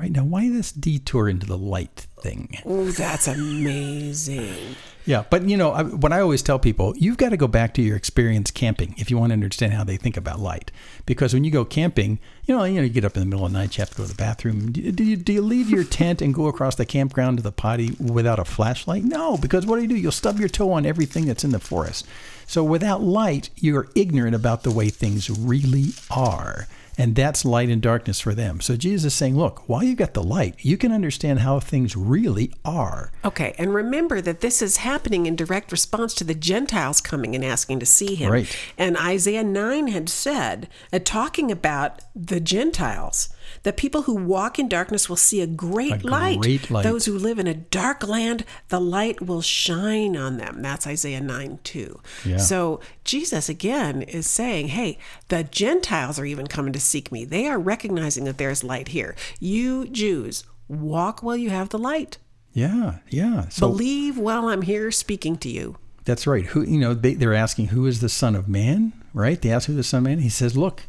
right 0.00 0.10
now, 0.10 0.24
why 0.24 0.48
this 0.48 0.72
detour 0.72 1.28
into 1.28 1.46
the 1.46 1.58
light 1.58 2.06
thing? 2.24 2.58
Oh, 2.64 2.86
that's 2.86 3.28
amazing. 3.28 4.76
Yeah, 5.06 5.24
but 5.28 5.46
you 5.46 5.58
know, 5.58 5.72
I, 5.72 5.82
what 5.82 6.14
I 6.14 6.20
always 6.20 6.40
tell 6.40 6.58
people, 6.58 6.94
you've 6.96 7.18
got 7.18 7.28
to 7.28 7.36
go 7.36 7.46
back 7.46 7.74
to 7.74 7.82
your 7.82 7.94
experience 7.94 8.50
camping 8.50 8.94
if 8.96 9.10
you 9.10 9.18
want 9.18 9.30
to 9.30 9.34
understand 9.34 9.74
how 9.74 9.84
they 9.84 9.98
think 9.98 10.16
about 10.16 10.40
light. 10.40 10.70
Because 11.04 11.34
when 11.34 11.44
you 11.44 11.50
go 11.50 11.66
camping, 11.66 12.18
you 12.46 12.56
know, 12.56 12.64
you 12.64 12.76
know, 12.76 12.82
you 12.82 12.88
get 12.88 13.04
up 13.04 13.14
in 13.14 13.20
the 13.20 13.26
middle 13.26 13.44
of 13.44 13.52
the 13.52 13.58
night, 13.58 13.76
you 13.76 13.82
have 13.82 13.90
to 13.90 13.96
go 13.96 14.04
to 14.04 14.08
the 14.08 14.14
bathroom. 14.14 14.72
Do 14.72 14.80
you, 14.80 14.92
do 14.92 15.04
you, 15.04 15.16
do 15.16 15.32
you 15.34 15.42
leave 15.42 15.68
your 15.68 15.84
tent 15.84 16.22
and 16.22 16.32
go 16.32 16.46
across 16.46 16.76
the 16.76 16.86
campground 16.86 17.36
to 17.36 17.42
the 17.42 17.52
potty 17.52 17.94
without 18.00 18.38
a 18.38 18.46
flashlight? 18.46 19.04
No, 19.04 19.36
because 19.36 19.66
what 19.66 19.76
do 19.76 19.82
you 19.82 19.88
do? 19.88 19.96
You'll 19.96 20.12
stub 20.12 20.40
your 20.40 20.48
toe 20.48 20.72
on 20.72 20.86
everything 20.86 21.26
that's 21.26 21.44
in 21.44 21.50
the 21.50 21.60
forest. 21.60 22.06
So 22.46 22.64
without 22.64 23.02
light, 23.02 23.50
you're 23.56 23.88
ignorant 23.94 24.34
about 24.34 24.62
the 24.62 24.70
way 24.70 24.88
things 24.88 25.28
really 25.28 25.90
are. 26.10 26.66
And 26.96 27.14
that's 27.14 27.44
light 27.44 27.68
and 27.68 27.82
darkness 27.82 28.20
for 28.20 28.34
them. 28.34 28.60
So 28.60 28.76
Jesus 28.76 29.12
is 29.12 29.14
saying, 29.14 29.36
look, 29.36 29.68
while 29.68 29.82
you've 29.82 29.98
got 29.98 30.14
the 30.14 30.22
light, 30.22 30.54
you 30.58 30.76
can 30.76 30.92
understand 30.92 31.40
how 31.40 31.60
things 31.60 31.96
really 31.96 32.52
are. 32.64 33.12
Okay, 33.24 33.54
and 33.58 33.74
remember 33.74 34.20
that 34.20 34.40
this 34.40 34.62
is 34.62 34.78
happening 34.78 35.26
in 35.26 35.36
direct 35.36 35.72
response 35.72 36.14
to 36.14 36.24
the 36.24 36.34
Gentiles 36.34 37.00
coming 37.00 37.34
and 37.34 37.44
asking 37.44 37.80
to 37.80 37.86
see 37.86 38.14
him. 38.14 38.30
Right. 38.30 38.56
And 38.78 38.96
Isaiah 38.96 39.44
9 39.44 39.88
had 39.88 40.08
said, 40.08 40.68
uh, 40.92 40.98
talking 40.98 41.50
about 41.50 42.00
the 42.14 42.40
Gentiles, 42.40 43.28
that 43.62 43.76
people 43.76 44.02
who 44.02 44.14
walk 44.14 44.58
in 44.58 44.68
darkness 44.68 45.08
will 45.08 45.16
see 45.16 45.40
a 45.40 45.46
great, 45.46 46.04
A 46.04 46.06
light. 46.06 46.40
great 46.40 46.70
light. 46.70 46.82
Those 46.82 47.06
who 47.06 47.18
live 47.18 47.38
in 47.38 47.46
a 47.46 47.54
dark 47.54 48.06
land, 48.06 48.44
the 48.68 48.80
light 48.80 49.20
will 49.22 49.42
shine 49.42 50.16
on 50.16 50.36
them. 50.36 50.62
That's 50.62 50.86
Isaiah 50.86 51.20
9 51.20 51.58
2. 51.64 52.00
Yeah. 52.24 52.36
So 52.38 52.80
Jesus 53.04 53.48
again 53.48 54.02
is 54.02 54.26
saying, 54.26 54.68
hey, 54.68 54.98
the 55.28 55.44
Gentiles 55.44 56.18
are 56.18 56.24
even 56.24 56.46
coming 56.46 56.72
to 56.72 56.80
seek 56.80 57.10
me. 57.12 57.24
They 57.24 57.46
are 57.46 57.58
recognizing 57.58 58.24
that 58.24 58.38
there's 58.38 58.64
light 58.64 58.88
here. 58.88 59.14
You 59.40 59.86
Jews, 59.86 60.44
walk 60.68 61.22
while 61.22 61.36
you 61.36 61.50
have 61.50 61.68
the 61.70 61.78
light. 61.78 62.18
Yeah, 62.52 62.98
yeah. 63.08 63.48
So 63.48 63.68
Believe 63.68 64.16
while 64.16 64.48
I'm 64.48 64.62
here 64.62 64.90
speaking 64.90 65.36
to 65.38 65.48
you. 65.48 65.76
That's 66.04 66.26
right. 66.26 66.44
Who 66.46 66.62
you 66.62 66.78
know 66.78 66.92
they, 66.94 67.14
they're 67.14 67.34
asking 67.34 67.68
who 67.68 67.86
is 67.86 68.00
the 68.00 68.08
Son 68.10 68.36
of 68.36 68.46
Man, 68.48 68.92
right? 69.14 69.40
They 69.40 69.50
ask 69.50 69.66
who 69.66 69.74
the 69.74 69.82
Son 69.82 69.98
of 69.98 70.04
Man. 70.04 70.18
He 70.18 70.28
says, 70.28 70.56
"Look, 70.56 70.82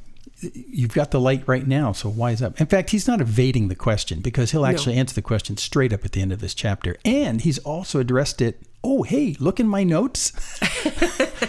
you've 0.53 0.93
got 0.93 1.11
the 1.11 1.19
light 1.19 1.43
right 1.47 1.67
now, 1.67 1.91
so 1.91 2.09
wise 2.09 2.41
up." 2.41 2.59
In 2.59 2.67
fact, 2.67 2.91
he's 2.91 3.07
not 3.07 3.21
evading 3.21 3.67
the 3.67 3.75
question 3.75 4.19
because 4.21 4.51
he'll 4.51 4.65
actually 4.65 4.95
answer 4.95 5.15
the 5.15 5.21
question 5.21 5.57
straight 5.57 5.93
up 5.93 6.05
at 6.05 6.11
the 6.11 6.21
end 6.21 6.31
of 6.31 6.41
this 6.41 6.53
chapter, 6.53 6.97
and 7.03 7.41
he's 7.41 7.57
also 7.59 7.99
addressed 7.99 8.41
it. 8.41 8.61
Oh, 8.83 9.03
hey, 9.03 9.35
look 9.39 9.59
in 9.59 9.67
my 9.67 9.83
notes. 9.83 10.31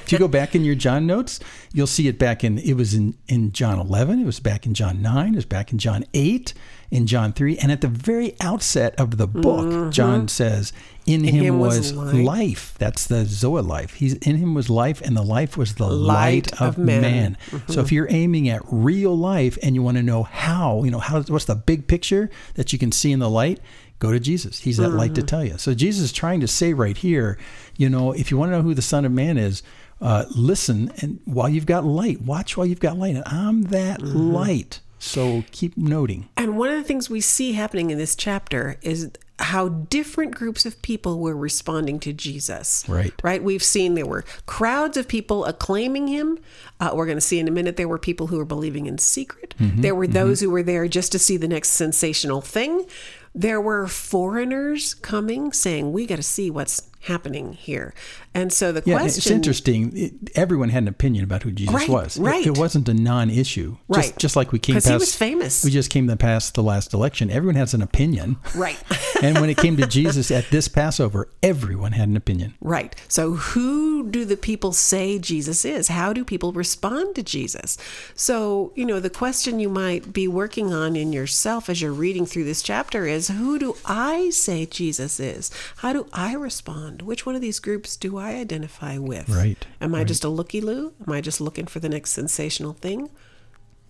if 0.06 0.12
you 0.12 0.18
go 0.18 0.28
back 0.28 0.54
in 0.54 0.64
your 0.64 0.74
John 0.74 1.06
notes, 1.06 1.40
you'll 1.72 1.86
see 1.86 2.08
it 2.08 2.18
back 2.18 2.44
in. 2.44 2.58
It 2.58 2.74
was 2.74 2.94
in 2.94 3.16
in 3.28 3.52
John 3.52 3.78
11. 3.78 4.20
It 4.20 4.26
was 4.26 4.40
back 4.40 4.66
in 4.66 4.74
John 4.74 5.02
9. 5.02 5.32
It 5.32 5.36
was 5.36 5.44
back 5.44 5.72
in 5.72 5.78
John 5.78 6.04
8. 6.14 6.54
In 6.88 7.08
John 7.08 7.32
3, 7.32 7.58
and 7.58 7.72
at 7.72 7.80
the 7.80 7.88
very 7.88 8.36
outset 8.40 8.94
of 8.94 9.16
the 9.16 9.26
book, 9.26 9.66
mm-hmm. 9.66 9.90
John 9.90 10.28
says, 10.28 10.72
"In, 11.04 11.24
him, 11.24 11.44
him 11.44 11.58
was 11.58 11.92
was 11.92 12.14
life." 12.14 12.24
life. 12.24 12.74
That's 12.78 13.08
the 13.08 13.24
Zoa 13.24 13.66
life. 13.66 13.94
He's 13.94 14.14
in 14.14 14.36
him 14.36 14.54
was 14.54 14.70
life, 14.70 15.00
and 15.00 15.16
the 15.16 15.22
life 15.22 15.56
was 15.56 15.74
the 15.74 15.88
light, 15.88 16.52
Light 16.52 16.52
of, 16.60 16.60
of 16.60 16.78
man. 16.78 17.02
man. 17.02 17.38
Mm-hmm. 17.50 17.72
So 17.72 17.80
if 17.80 17.90
you're 17.90 18.06
aiming 18.08 18.48
at 18.48 18.62
real 18.70 19.18
life 19.18 19.58
and 19.64 19.74
you 19.74 19.82
want 19.82 19.96
to 19.96 20.02
know 20.04 20.22
how, 20.22 20.84
you 20.84 20.92
know, 20.92 21.00
how 21.00 21.22
what's 21.22 21.46
the 21.46 21.56
big 21.56 21.88
picture 21.88 22.30
that 22.54 22.72
you 22.72 22.78
can 22.78 22.92
see 22.92 23.10
in 23.10 23.18
the 23.18 23.28
light, 23.28 23.58
go 23.98 24.12
to 24.12 24.20
Jesus. 24.20 24.60
He's 24.60 24.76
that 24.76 24.90
light 24.90 25.14
to 25.16 25.22
mm. 25.22 25.26
tell 25.26 25.44
you. 25.44 25.58
So 25.58 25.74
Jesus 25.74 26.04
is 26.04 26.12
trying 26.12 26.40
to 26.40 26.48
say 26.48 26.72
right 26.72 26.96
here, 26.96 27.38
you 27.76 27.88
know, 27.88 28.12
if 28.12 28.30
you 28.30 28.36
want 28.36 28.52
to 28.52 28.56
know 28.56 28.62
who 28.62 28.74
the 28.74 28.82
Son 28.82 29.04
of 29.04 29.12
Man 29.12 29.38
is. 29.38 29.62
Uh, 30.00 30.24
listen, 30.34 30.92
and 31.00 31.20
while 31.24 31.48
you've 31.48 31.66
got 31.66 31.84
light, 31.84 32.20
watch 32.22 32.56
while 32.56 32.66
you've 32.66 32.80
got 32.80 32.98
light. 32.98 33.14
And 33.16 33.24
I'm 33.26 33.62
that 33.64 34.02
light. 34.02 34.80
So 34.98 35.44
keep 35.52 35.76
noting. 35.76 36.28
And 36.36 36.56
one 36.58 36.70
of 36.70 36.76
the 36.76 36.82
things 36.82 37.08
we 37.08 37.20
see 37.20 37.52
happening 37.52 37.90
in 37.90 37.98
this 37.98 38.16
chapter 38.16 38.76
is 38.82 39.10
how 39.38 39.68
different 39.68 40.34
groups 40.34 40.64
of 40.64 40.80
people 40.80 41.20
were 41.20 41.36
responding 41.36 42.00
to 42.00 42.12
Jesus. 42.12 42.84
Right. 42.88 43.12
Right. 43.22 43.42
We've 43.42 43.62
seen 43.62 43.94
there 43.94 44.06
were 44.06 44.24
crowds 44.46 44.96
of 44.96 45.06
people 45.06 45.44
acclaiming 45.44 46.08
him. 46.08 46.38
Uh, 46.80 46.92
we're 46.94 47.04
going 47.04 47.18
to 47.18 47.22
see 47.22 47.38
in 47.38 47.46
a 47.46 47.50
minute 47.50 47.76
there 47.76 47.88
were 47.88 47.98
people 47.98 48.28
who 48.28 48.38
were 48.38 48.46
believing 48.46 48.86
in 48.86 48.96
secret. 48.96 49.54
There 49.58 49.94
were 49.94 50.06
those 50.06 50.40
who 50.40 50.50
were 50.50 50.62
there 50.62 50.88
just 50.88 51.12
to 51.12 51.18
see 51.18 51.36
the 51.36 51.48
next 51.48 51.70
sensational 51.70 52.40
thing. 52.40 52.86
There 53.34 53.60
were 53.60 53.86
foreigners 53.86 54.94
coming 54.94 55.52
saying, 55.52 55.92
"We 55.92 56.06
got 56.06 56.16
to 56.16 56.22
see 56.22 56.50
what's 56.50 56.88
happening 57.06 57.54
here." 57.54 57.94
And 58.36 58.52
so 58.52 58.70
the 58.70 58.82
Yeah, 58.84 58.98
question 58.98 59.18
it's 59.18 59.30
interesting. 59.30 59.96
It, 59.96 60.12
everyone 60.34 60.68
had 60.68 60.82
an 60.82 60.88
opinion 60.88 61.24
about 61.24 61.42
who 61.42 61.50
Jesus 61.50 61.74
Right, 61.74 61.88
was. 61.88 62.18
It- 62.18 62.22
right. 62.22 62.46
It, 62.46 62.58
wasn't 62.58 62.86
a 62.88 62.94
non-issue. 62.94 63.76
Right. 63.88 64.02
Just, 64.02 64.18
just 64.18 64.36
like 64.36 64.52
we 64.52 64.58
came 64.58 64.74
past. 64.74 64.88
he 64.88 64.94
was 64.94 65.16
famous. 65.16 65.64
We 65.64 65.70
just 65.70 65.90
came 65.90 66.06
past 66.18 66.54
the 66.54 66.62
last 66.62 66.92
election. 66.92 67.30
Everyone 67.30 67.54
has 67.54 67.72
an 67.72 67.80
opinion. 67.80 68.36
Right. 68.54 68.78
and 69.22 69.40
when 69.40 69.48
it 69.48 69.56
came 69.56 69.76
to 69.78 69.86
Jesus 69.86 70.30
at 70.30 70.50
this 70.50 70.68
Passover, 70.68 71.30
everyone 71.42 71.92
had 71.92 72.08
an 72.08 72.16
opinion. 72.16 72.54
Right. 72.60 72.94
So, 73.08 73.32
who 73.32 74.10
do 74.10 74.24
the 74.26 74.36
people 74.36 74.72
say 74.72 75.18
Jesus 75.18 75.64
is? 75.64 75.88
How 75.88 76.12
do 76.12 76.24
people 76.24 76.52
respond 76.52 77.14
to 77.16 77.22
Jesus? 77.22 77.78
So, 78.14 78.72
you 78.74 78.84
know, 78.84 79.00
the 79.00 79.10
question 79.10 79.58
you 79.60 79.68
might 79.70 80.12
be 80.12 80.28
working 80.28 80.74
on 80.74 80.94
in 80.94 81.12
yourself 81.12 81.70
as 81.70 81.80
you're 81.80 81.92
reading 81.92 82.26
through 82.26 82.44
this 82.44 82.62
chapter 82.62 83.06
is 83.06 83.28
who 83.28 83.58
do 83.58 83.76
I 83.86 84.30
say 84.30 84.66
Jesus 84.66 85.18
is? 85.18 85.50
How 85.78 85.92
do 85.92 86.06
I 86.12 86.34
respond? 86.34 86.95
Which 87.02 87.26
one 87.26 87.34
of 87.34 87.40
these 87.40 87.58
groups 87.58 87.96
do 87.96 88.18
I 88.18 88.34
identify 88.34 88.98
with? 88.98 89.28
Right, 89.28 89.64
Am 89.80 89.94
I 89.94 90.04
just 90.04 90.24
a 90.24 90.28
looky 90.28 90.60
loo? 90.60 90.92
Am 91.06 91.12
I 91.12 91.20
just 91.20 91.40
looking 91.40 91.66
for 91.66 91.80
the 91.80 91.88
next 91.88 92.10
sensational 92.10 92.72
thing? 92.72 93.10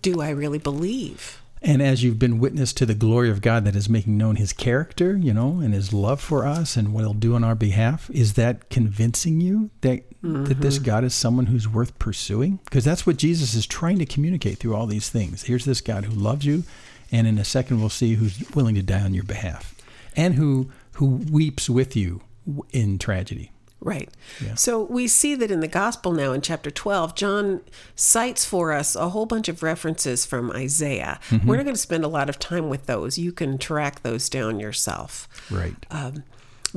do 0.01 0.21
I 0.21 0.29
really 0.29 0.59
believe? 0.59 1.41
And 1.61 1.81
as 1.81 2.03
you've 2.03 2.19
been 2.19 2.39
witness 2.39 2.71
to 2.73 2.85
the 2.85 2.93
glory 2.93 3.31
of 3.31 3.41
God 3.41 3.65
that 3.65 3.75
is 3.75 3.89
making 3.89 4.15
known 4.15 4.35
his 4.35 4.53
character, 4.53 5.17
you 5.17 5.33
know, 5.33 5.59
and 5.59 5.73
his 5.73 5.91
love 5.91 6.21
for 6.21 6.45
us 6.45 6.77
and 6.77 6.93
what 6.93 7.01
he'll 7.01 7.13
do 7.13 7.33
on 7.33 7.43
our 7.43 7.55
behalf, 7.55 8.09
is 8.11 8.33
that 8.33 8.69
convincing 8.69 9.41
you 9.41 9.71
that 9.81 10.07
mm-hmm. 10.21 10.45
that 10.45 10.61
this 10.61 10.77
God 10.77 11.03
is 11.03 11.15
someone 11.15 11.47
who's 11.47 11.67
worth 11.67 11.97
pursuing? 11.97 12.59
Because 12.65 12.85
that's 12.85 13.07
what 13.07 13.17
Jesus 13.17 13.55
is 13.55 13.65
trying 13.65 13.97
to 13.97 14.05
communicate 14.05 14.59
through 14.59 14.75
all 14.75 14.85
these 14.85 15.09
things. 15.09 15.43
Here's 15.43 15.65
this 15.65 15.81
God 15.81 16.05
who 16.05 16.13
loves 16.13 16.45
you, 16.45 16.63
and 17.11 17.25
in 17.25 17.39
a 17.39 17.45
second 17.45 17.79
we'll 17.79 17.89
see 17.89 18.13
who's 18.13 18.49
willing 18.51 18.75
to 18.75 18.83
die 18.83 19.01
on 19.01 19.15
your 19.15 19.23
behalf 19.23 19.73
and 20.15 20.35
who 20.35 20.69
who 20.93 21.07
weeps 21.31 21.69
with 21.69 21.95
you 21.95 22.21
in 22.71 22.97
tragedy. 22.97 23.51
Right. 23.79 24.09
Yeah. 24.43 24.55
So 24.55 24.81
we 24.81 25.07
see 25.07 25.35
that 25.35 25.51
in 25.51 25.59
the 25.59 25.67
gospel 25.67 26.11
now 26.11 26.31
in 26.33 26.41
chapter 26.41 26.71
12, 26.71 27.13
John 27.13 27.61
cites 27.95 28.43
for 28.43 28.73
us 28.73 28.95
a 28.95 29.09
whole 29.09 29.27
bunch 29.27 29.47
of 29.49 29.61
references 29.61 30.25
from 30.25 30.51
Isaiah. 30.51 31.19
Mm-hmm. 31.29 31.47
We're 31.47 31.57
not 31.57 31.63
going 31.63 31.75
to 31.75 31.81
spend 31.81 32.03
a 32.03 32.07
lot 32.07 32.27
of 32.27 32.39
time 32.39 32.69
with 32.69 32.87
those. 32.87 33.19
You 33.19 33.31
can 33.31 33.59
track 33.59 34.01
those 34.01 34.29
down 34.29 34.59
yourself. 34.59 35.27
Right. 35.51 35.75
Um, 35.91 36.23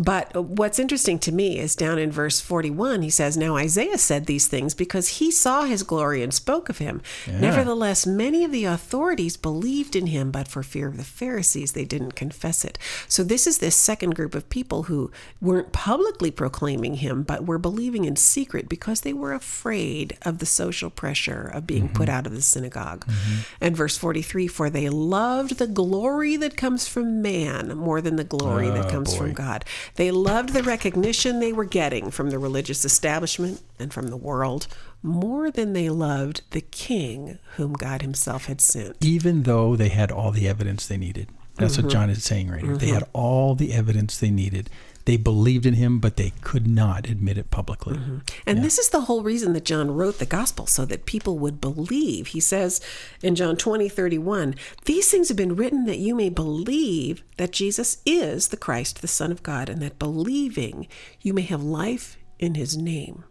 but 0.00 0.34
what's 0.34 0.78
interesting 0.78 1.18
to 1.20 1.32
me 1.32 1.58
is 1.58 1.76
down 1.76 1.98
in 1.98 2.10
verse 2.10 2.40
41, 2.40 3.02
he 3.02 3.10
says, 3.10 3.36
Now 3.36 3.56
Isaiah 3.56 3.98
said 3.98 4.24
these 4.24 4.48
things 4.48 4.72
because 4.72 5.18
he 5.18 5.30
saw 5.30 5.64
his 5.64 5.82
glory 5.82 6.22
and 6.22 6.32
spoke 6.32 6.70
of 6.70 6.78
him. 6.78 7.02
Yeah. 7.26 7.40
Nevertheless, 7.40 8.06
many 8.06 8.42
of 8.42 8.50
the 8.50 8.64
authorities 8.64 9.36
believed 9.36 9.94
in 9.94 10.06
him, 10.06 10.30
but 10.30 10.48
for 10.48 10.62
fear 10.62 10.88
of 10.88 10.96
the 10.96 11.04
Pharisees, 11.04 11.72
they 11.72 11.84
didn't 11.84 12.12
confess 12.12 12.64
it. 12.64 12.78
So 13.08 13.22
this 13.22 13.46
is 13.46 13.58
this 13.58 13.76
second 13.76 14.14
group 14.14 14.34
of 14.34 14.48
people 14.48 14.84
who 14.84 15.10
weren't 15.40 15.72
publicly 15.72 16.30
proclaiming 16.30 16.94
him, 16.94 17.22
but 17.22 17.44
were 17.44 17.58
believing 17.58 18.06
in 18.06 18.16
secret 18.16 18.68
because 18.68 19.02
they 19.02 19.12
were 19.12 19.34
afraid 19.34 20.16
of 20.22 20.38
the 20.38 20.46
social 20.46 20.88
pressure 20.88 21.50
of 21.52 21.66
being 21.66 21.84
mm-hmm. 21.84 21.96
put 21.96 22.08
out 22.08 22.26
of 22.26 22.34
the 22.34 22.40
synagogue. 22.40 23.04
Mm-hmm. 23.06 23.40
And 23.60 23.76
verse 23.76 23.98
43 23.98 24.46
For 24.46 24.70
they 24.70 24.88
loved 24.88 25.58
the 25.58 25.66
glory 25.66 26.36
that 26.36 26.56
comes 26.56 26.88
from 26.88 27.20
man 27.20 27.76
more 27.76 28.00
than 28.00 28.16
the 28.16 28.24
glory 28.24 28.68
oh, 28.68 28.74
that 28.74 28.90
comes 28.90 29.12
boy. 29.12 29.18
from 29.18 29.32
God. 29.34 29.64
They 29.96 30.10
loved 30.10 30.50
the 30.50 30.62
recognition 30.62 31.40
they 31.40 31.52
were 31.52 31.64
getting 31.64 32.10
from 32.10 32.30
the 32.30 32.38
religious 32.38 32.84
establishment 32.84 33.62
and 33.78 33.92
from 33.92 34.08
the 34.08 34.16
world 34.16 34.66
more 35.02 35.50
than 35.50 35.72
they 35.72 35.88
loved 35.88 36.42
the 36.50 36.60
king 36.60 37.38
whom 37.56 37.72
God 37.72 38.02
himself 38.02 38.46
had 38.46 38.60
sent. 38.60 38.96
Even 39.00 39.44
though 39.44 39.76
they 39.76 39.88
had 39.88 40.10
all 40.10 40.30
the 40.30 40.48
evidence 40.48 40.86
they 40.86 40.96
needed. 40.96 41.28
That's 41.56 41.76
mm-hmm. 41.76 41.86
what 41.86 41.92
John 41.92 42.10
is 42.10 42.24
saying 42.24 42.50
right 42.50 42.60
here. 42.60 42.70
Mm-hmm. 42.70 42.78
They 42.78 42.88
had 42.88 43.08
all 43.12 43.54
the 43.54 43.72
evidence 43.72 44.18
they 44.18 44.30
needed. 44.30 44.70
They 45.04 45.16
believed 45.16 45.66
in 45.66 45.74
him, 45.74 45.98
but 45.98 46.16
they 46.16 46.32
could 46.42 46.66
not 46.66 47.08
admit 47.08 47.38
it 47.38 47.50
publicly. 47.50 47.96
Mm-hmm. 47.96 48.18
And 48.46 48.58
yeah. 48.58 48.62
this 48.62 48.78
is 48.78 48.90
the 48.90 49.02
whole 49.02 49.22
reason 49.22 49.52
that 49.54 49.64
John 49.64 49.90
wrote 49.90 50.18
the 50.18 50.26
gospel, 50.26 50.66
so 50.66 50.84
that 50.84 51.06
people 51.06 51.38
would 51.38 51.60
believe. 51.60 52.28
He 52.28 52.40
says 52.40 52.80
in 53.22 53.34
John 53.34 53.56
20, 53.56 53.88
31, 53.88 54.54
These 54.84 55.10
things 55.10 55.28
have 55.28 55.36
been 55.36 55.56
written 55.56 55.86
that 55.86 55.98
you 55.98 56.14
may 56.14 56.28
believe 56.28 57.22
that 57.36 57.52
Jesus 57.52 57.98
is 58.04 58.48
the 58.48 58.56
Christ, 58.56 59.00
the 59.00 59.08
Son 59.08 59.32
of 59.32 59.42
God, 59.42 59.68
and 59.68 59.80
that 59.82 59.98
believing 59.98 60.86
you 61.20 61.32
may 61.32 61.42
have 61.42 61.62
life 61.62 62.16
in 62.38 62.54
his 62.54 62.76
name. 62.76 63.24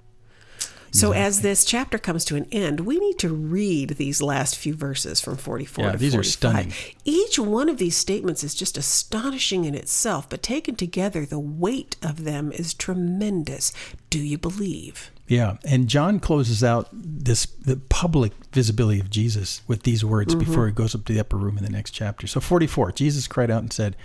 So 0.91 1.09
exactly. 1.09 1.21
as 1.21 1.41
this 1.41 1.65
chapter 1.65 1.97
comes 1.97 2.25
to 2.25 2.35
an 2.35 2.47
end, 2.51 2.81
we 2.81 2.97
need 2.99 3.19
to 3.19 3.29
read 3.29 3.91
these 3.91 4.21
last 4.21 4.57
few 4.57 4.73
verses 4.73 5.21
from 5.21 5.37
44 5.37 5.85
yeah, 5.85 5.91
to 5.91 5.97
these 5.97 6.13
45. 6.13 6.19
are 6.19 6.23
stunning. 6.29 6.73
Each 7.05 7.37
one 7.37 7.69
of 7.69 7.77
these 7.77 7.95
statements 7.95 8.43
is 8.43 8.55
just 8.55 8.77
astonishing 8.77 9.65
in 9.65 9.75
itself, 9.75 10.29
but 10.29 10.41
taken 10.41 10.75
together, 10.75 11.25
the 11.25 11.39
weight 11.39 11.95
of 12.01 12.23
them 12.23 12.51
is 12.51 12.73
tremendous. 12.73 13.71
Do 14.09 14.19
you 14.19 14.37
believe? 14.37 15.11
Yeah, 15.29 15.57
and 15.63 15.87
John 15.87 16.19
closes 16.19 16.63
out 16.63 16.89
this 16.91 17.45
the 17.45 17.77
public 17.77 18.33
visibility 18.51 18.99
of 18.99 19.11
Jesus 19.11 19.61
with 19.67 19.83
these 19.83 20.03
words 20.03 20.33
mm-hmm. 20.33 20.49
before 20.49 20.65
he 20.65 20.73
goes 20.73 20.95
up 20.95 21.05
to 21.05 21.13
the 21.13 21.19
upper 21.19 21.37
room 21.37 21.57
in 21.57 21.63
the 21.63 21.69
next 21.69 21.91
chapter. 21.91 22.25
So 22.25 22.39
44, 22.39 22.93
Jesus 22.93 23.27
cried 23.27 23.51
out 23.51 23.61
and 23.61 23.71
said, 23.71 23.95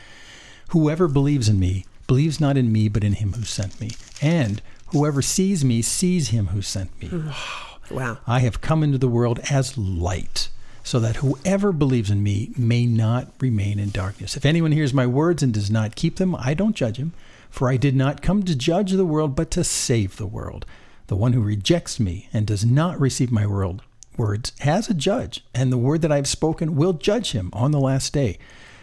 "Whoever 0.68 1.09
believes 1.09 1.49
in 1.49 1.59
me 1.59 1.87
believes 2.07 2.40
not 2.40 2.59
in 2.59 2.70
me 2.70 2.90
but 2.90 3.03
in 3.03 3.14
him 3.14 3.33
who 3.33 3.42
sent 3.42 3.81
me." 3.81 3.92
And 4.20 4.61
Whoever 4.94 5.22
sees 5.22 5.64
me 5.64 5.83
sees 5.83 6.28
him 6.28 6.46
who 6.46 6.62
sent 6.62 7.02
me. 7.02 7.09
Mm. 7.09 7.90
wow. 7.90 8.18
I 8.28 8.38
have 8.38 8.61
come 8.61 8.85
into 8.85 8.96
the 8.96 9.09
world 9.09 9.40
as 9.50 9.76
light, 9.76 10.50
so 10.85 11.00
that 11.00 11.16
whoever 11.16 11.72
believes 11.72 12.11
in 12.12 12.22
me 12.22 12.52
may 12.57 12.87
not 12.87 13.33
remain 13.40 13.80
in 13.80 13.90
darkness. 13.90 14.37
If 14.37 14.46
anyone 14.46 14.70
hears 14.70 14.94
my 14.94 15.07
words 15.07 15.42
and 15.42 15.52
does 15.52 15.68
not 15.68 15.96
keep 15.96 16.16
them, 16.16 16.37
I 16.37 16.54
don't 16.54 16.76
judge 16.76 16.98
him, 16.98 17.12
for 17.50 17.68
I 17.68 17.76
did 17.76 17.96
not 17.96 18.22
come 18.22 18.44
to 18.44 18.54
judge 18.54 18.92
the 18.92 19.04
world, 19.04 19.35
but 19.35 19.50
to 19.50 19.64
save 19.64 20.16
the 20.16 20.26
world. 20.26 20.64
The 21.09 21.16
one 21.16 21.33
who 21.33 21.42
rejects 21.42 21.98
me 21.98 22.28
and 22.33 22.46
does 22.46 22.64
not 22.64 23.00
receive 23.00 23.33
my 23.33 23.48
word, 23.48 23.80
words 24.16 24.52
has 24.61 24.88
a 24.88 24.94
judge, 24.94 25.44
and 25.52 25.72
the 25.72 25.76
word 25.76 26.02
that 26.02 26.12
I 26.12 26.16
have 26.16 26.28
spoken 26.28 26.76
will 26.76 26.92
judge 26.92 27.33
him 27.33 27.50
on 27.52 27.72
the 27.72 27.80
last 27.80 28.12
day. 28.12 28.38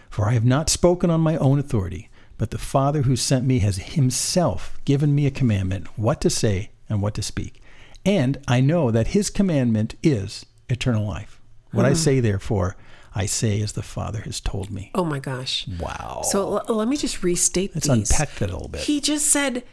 For 0.10 0.28
I 0.28 0.34
have 0.34 0.44
not 0.44 0.70
spoken 0.70 1.10
on 1.10 1.22
my 1.22 1.38
own 1.38 1.58
authority 1.58 2.10
but 2.42 2.50
the 2.50 2.58
Father 2.58 3.04
who 3.04 3.16
sent 3.16 3.46
me 3.46 3.60
has 3.60 3.78
himself 3.78 4.80
given 4.84 5.14
me 5.14 5.28
a 5.28 5.30
commandment 5.30 5.86
what 5.96 6.20
to 6.22 6.28
say 6.28 6.72
and 6.90 7.00
what 7.00 7.14
to 7.14 7.22
speak. 7.22 7.62
And 8.04 8.40
I 8.48 8.62
know 8.62 8.90
that 8.90 9.10
his 9.10 9.30
commandment 9.30 9.94
is 10.02 10.44
eternal 10.68 11.06
life. 11.06 11.40
What 11.72 11.84
hmm. 11.86 11.92
I 11.92 11.94
say, 11.94 12.20
therefore, 12.20 12.78
I 13.14 13.28
say 13.28 13.62
as 13.62 13.74
the 13.74 13.84
Father 13.84 14.22
has 14.22 14.40
told 14.40 14.72
me. 14.72 14.90
Oh 14.96 15.06
my 15.06 15.20
gosh. 15.20 15.68
Wow. 15.80 16.22
So 16.24 16.58
l- 16.68 16.76
let 16.78 16.88
me 16.88 16.98
just 16.98 17.22
restate 17.22 17.76
Let's 17.76 17.88
these. 17.88 18.10
unpack 18.10 18.34
that 18.40 18.50
a 18.50 18.54
little 18.54 18.70
bit. 18.70 18.82
He 18.82 19.02
just 19.02 19.28
said 19.28 19.64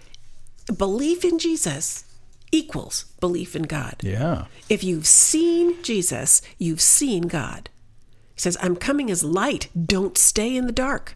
belief 0.77 1.25
in 1.25 1.39
Jesus 1.39 2.05
equals 2.53 3.07
belief 3.19 3.57
in 3.57 3.63
God. 3.63 3.95
Yeah. 4.03 4.45
If 4.69 4.85
you've 4.85 5.07
seen 5.07 5.83
Jesus, 5.83 6.43
you've 6.59 6.83
seen 6.83 7.29
God. 7.29 7.71
He 8.35 8.41
says, 8.43 8.59
I'm 8.61 8.77
coming 8.77 9.11
as 9.11 9.25
light. 9.25 9.69
Don't 9.87 10.19
stay 10.19 10.55
in 10.55 10.67
the 10.67 10.71
dark. 10.73 11.15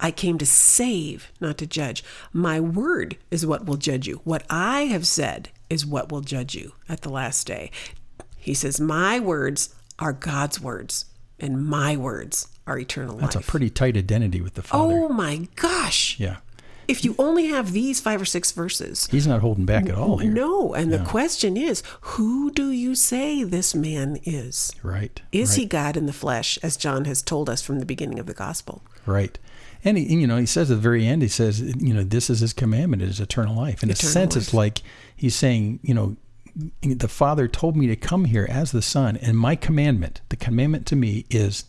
I 0.00 0.10
came 0.10 0.38
to 0.38 0.46
save, 0.46 1.32
not 1.40 1.58
to 1.58 1.66
judge. 1.66 2.04
My 2.32 2.60
word 2.60 3.16
is 3.30 3.46
what 3.46 3.66
will 3.66 3.76
judge 3.76 4.06
you. 4.06 4.20
What 4.24 4.44
I 4.50 4.82
have 4.82 5.06
said 5.06 5.50
is 5.70 5.86
what 5.86 6.10
will 6.10 6.20
judge 6.20 6.54
you 6.54 6.72
at 6.88 7.02
the 7.02 7.10
last 7.10 7.46
day. 7.46 7.70
He 8.36 8.54
says, 8.54 8.80
My 8.80 9.20
words 9.20 9.74
are 9.98 10.12
God's 10.12 10.60
words, 10.60 11.06
and 11.38 11.64
my 11.66 11.96
words 11.96 12.48
are 12.66 12.78
eternal 12.78 13.16
That's 13.16 13.22
life. 13.22 13.34
That's 13.34 13.48
a 13.48 13.50
pretty 13.50 13.70
tight 13.70 13.96
identity 13.96 14.40
with 14.40 14.54
the 14.54 14.62
Father. 14.62 14.94
Oh 14.94 15.08
my 15.08 15.48
gosh. 15.56 16.18
Yeah. 16.18 16.36
If 16.86 17.04
you 17.04 17.14
only 17.18 17.46
have 17.46 17.72
these 17.72 18.00
five 18.00 18.20
or 18.20 18.26
six 18.26 18.52
verses, 18.52 19.06
he's 19.10 19.26
not 19.26 19.40
holding 19.40 19.64
back 19.64 19.88
at 19.88 19.94
all 19.94 20.18
here. 20.18 20.30
No. 20.30 20.74
And 20.74 20.92
the 20.92 20.98
question 20.98 21.56
is, 21.56 21.82
who 22.00 22.50
do 22.50 22.70
you 22.70 22.94
say 22.94 23.42
this 23.42 23.74
man 23.74 24.18
is? 24.24 24.70
Right. 24.82 25.22
Is 25.32 25.50
right. 25.50 25.58
he 25.60 25.64
God 25.64 25.96
in 25.96 26.04
the 26.06 26.12
flesh, 26.12 26.58
as 26.62 26.76
John 26.76 27.06
has 27.06 27.22
told 27.22 27.48
us 27.48 27.62
from 27.62 27.78
the 27.78 27.86
beginning 27.86 28.18
of 28.18 28.26
the 28.26 28.34
gospel? 28.34 28.82
Right. 29.06 29.38
And 29.84 29.98
he, 29.98 30.16
you 30.16 30.26
know, 30.26 30.38
he 30.38 30.46
says 30.46 30.70
at 30.70 30.76
the 30.76 30.80
very 30.80 31.06
end, 31.06 31.22
he 31.22 31.28
says, 31.28 31.60
you 31.60 31.92
know, 31.92 32.02
this 32.02 32.30
is 32.30 32.40
his 32.40 32.52
commandment, 32.52 33.02
it 33.02 33.08
is 33.08 33.20
eternal 33.20 33.54
life. 33.54 33.82
In 33.82 33.90
eternal 33.90 34.08
a 34.08 34.12
sense, 34.12 34.34
life. 34.34 34.42
it's 34.42 34.54
like 34.54 34.82
he's 35.14 35.34
saying, 35.34 35.80
you 35.82 35.94
know, 35.94 36.16
the 36.82 37.08
Father 37.08 37.48
told 37.48 37.76
me 37.76 37.86
to 37.88 37.96
come 37.96 38.26
here 38.26 38.46
as 38.48 38.72
the 38.72 38.82
Son, 38.82 39.16
and 39.16 39.36
my 39.36 39.56
commandment, 39.56 40.20
the 40.28 40.36
commandment 40.36 40.86
to 40.86 40.96
me 40.96 41.26
is 41.28 41.64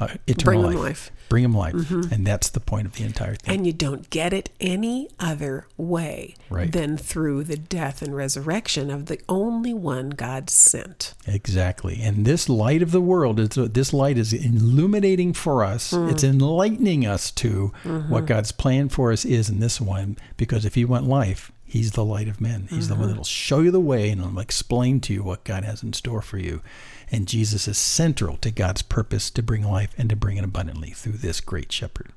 uh, 0.00 0.08
eternal 0.26 0.62
Bring 0.62 0.76
life. 0.76 0.84
life. 0.84 1.10
Bring 1.28 1.44
him 1.44 1.54
life. 1.54 1.74
Mm-hmm. 1.74 2.12
And 2.12 2.26
that's 2.26 2.50
the 2.50 2.60
point 2.60 2.86
of 2.86 2.94
the 2.94 3.04
entire 3.04 3.34
thing. 3.34 3.54
And 3.54 3.66
you 3.66 3.72
don't 3.72 4.08
get 4.10 4.32
it 4.32 4.50
any 4.60 5.08
other 5.18 5.66
way 5.76 6.34
right. 6.50 6.70
than 6.70 6.96
through 6.96 7.44
the 7.44 7.56
death 7.56 8.02
and 8.02 8.14
resurrection 8.14 8.90
of 8.90 9.06
the 9.06 9.20
only 9.28 9.72
one 9.72 10.10
God 10.10 10.50
sent. 10.50 11.14
Exactly. 11.26 12.00
And 12.02 12.24
this 12.24 12.48
light 12.48 12.82
of 12.82 12.90
the 12.90 13.00
world 13.00 13.40
is 13.40 13.50
this 13.50 13.92
light 13.92 14.18
is 14.18 14.32
illuminating 14.32 15.32
for 15.32 15.64
us. 15.64 15.92
Mm. 15.92 16.10
It's 16.10 16.24
enlightening 16.24 17.06
us 17.06 17.30
to 17.32 17.72
mm-hmm. 17.84 18.10
what 18.10 18.26
God's 18.26 18.52
plan 18.52 18.88
for 18.88 19.12
us 19.12 19.24
is 19.24 19.48
in 19.48 19.60
this 19.60 19.80
one 19.80 20.16
because 20.36 20.64
if 20.64 20.76
you 20.76 20.86
want 20.86 21.06
life, 21.06 21.50
He's 21.66 21.92
the 21.92 22.04
light 22.04 22.28
of 22.28 22.40
men. 22.40 22.68
He's 22.70 22.84
mm-hmm. 22.84 22.94
the 22.94 23.00
one 23.00 23.08
that'll 23.08 23.24
show 23.24 23.58
you 23.58 23.72
the 23.72 23.80
way 23.80 24.10
and 24.10 24.22
will 24.22 24.38
explain 24.38 25.00
to 25.00 25.12
you 25.12 25.24
what 25.24 25.42
God 25.42 25.64
has 25.64 25.82
in 25.82 25.92
store 25.92 26.22
for 26.22 26.38
you. 26.38 26.62
And 27.10 27.28
Jesus 27.28 27.68
is 27.68 27.78
central 27.78 28.36
to 28.38 28.50
God's 28.50 28.82
purpose 28.82 29.30
to 29.30 29.42
bring 29.42 29.62
life 29.62 29.94
and 29.98 30.08
to 30.10 30.16
bring 30.16 30.36
it 30.36 30.44
abundantly 30.44 30.90
through 30.90 31.18
this 31.18 31.40
great 31.40 31.70
shepherd. 31.72 32.12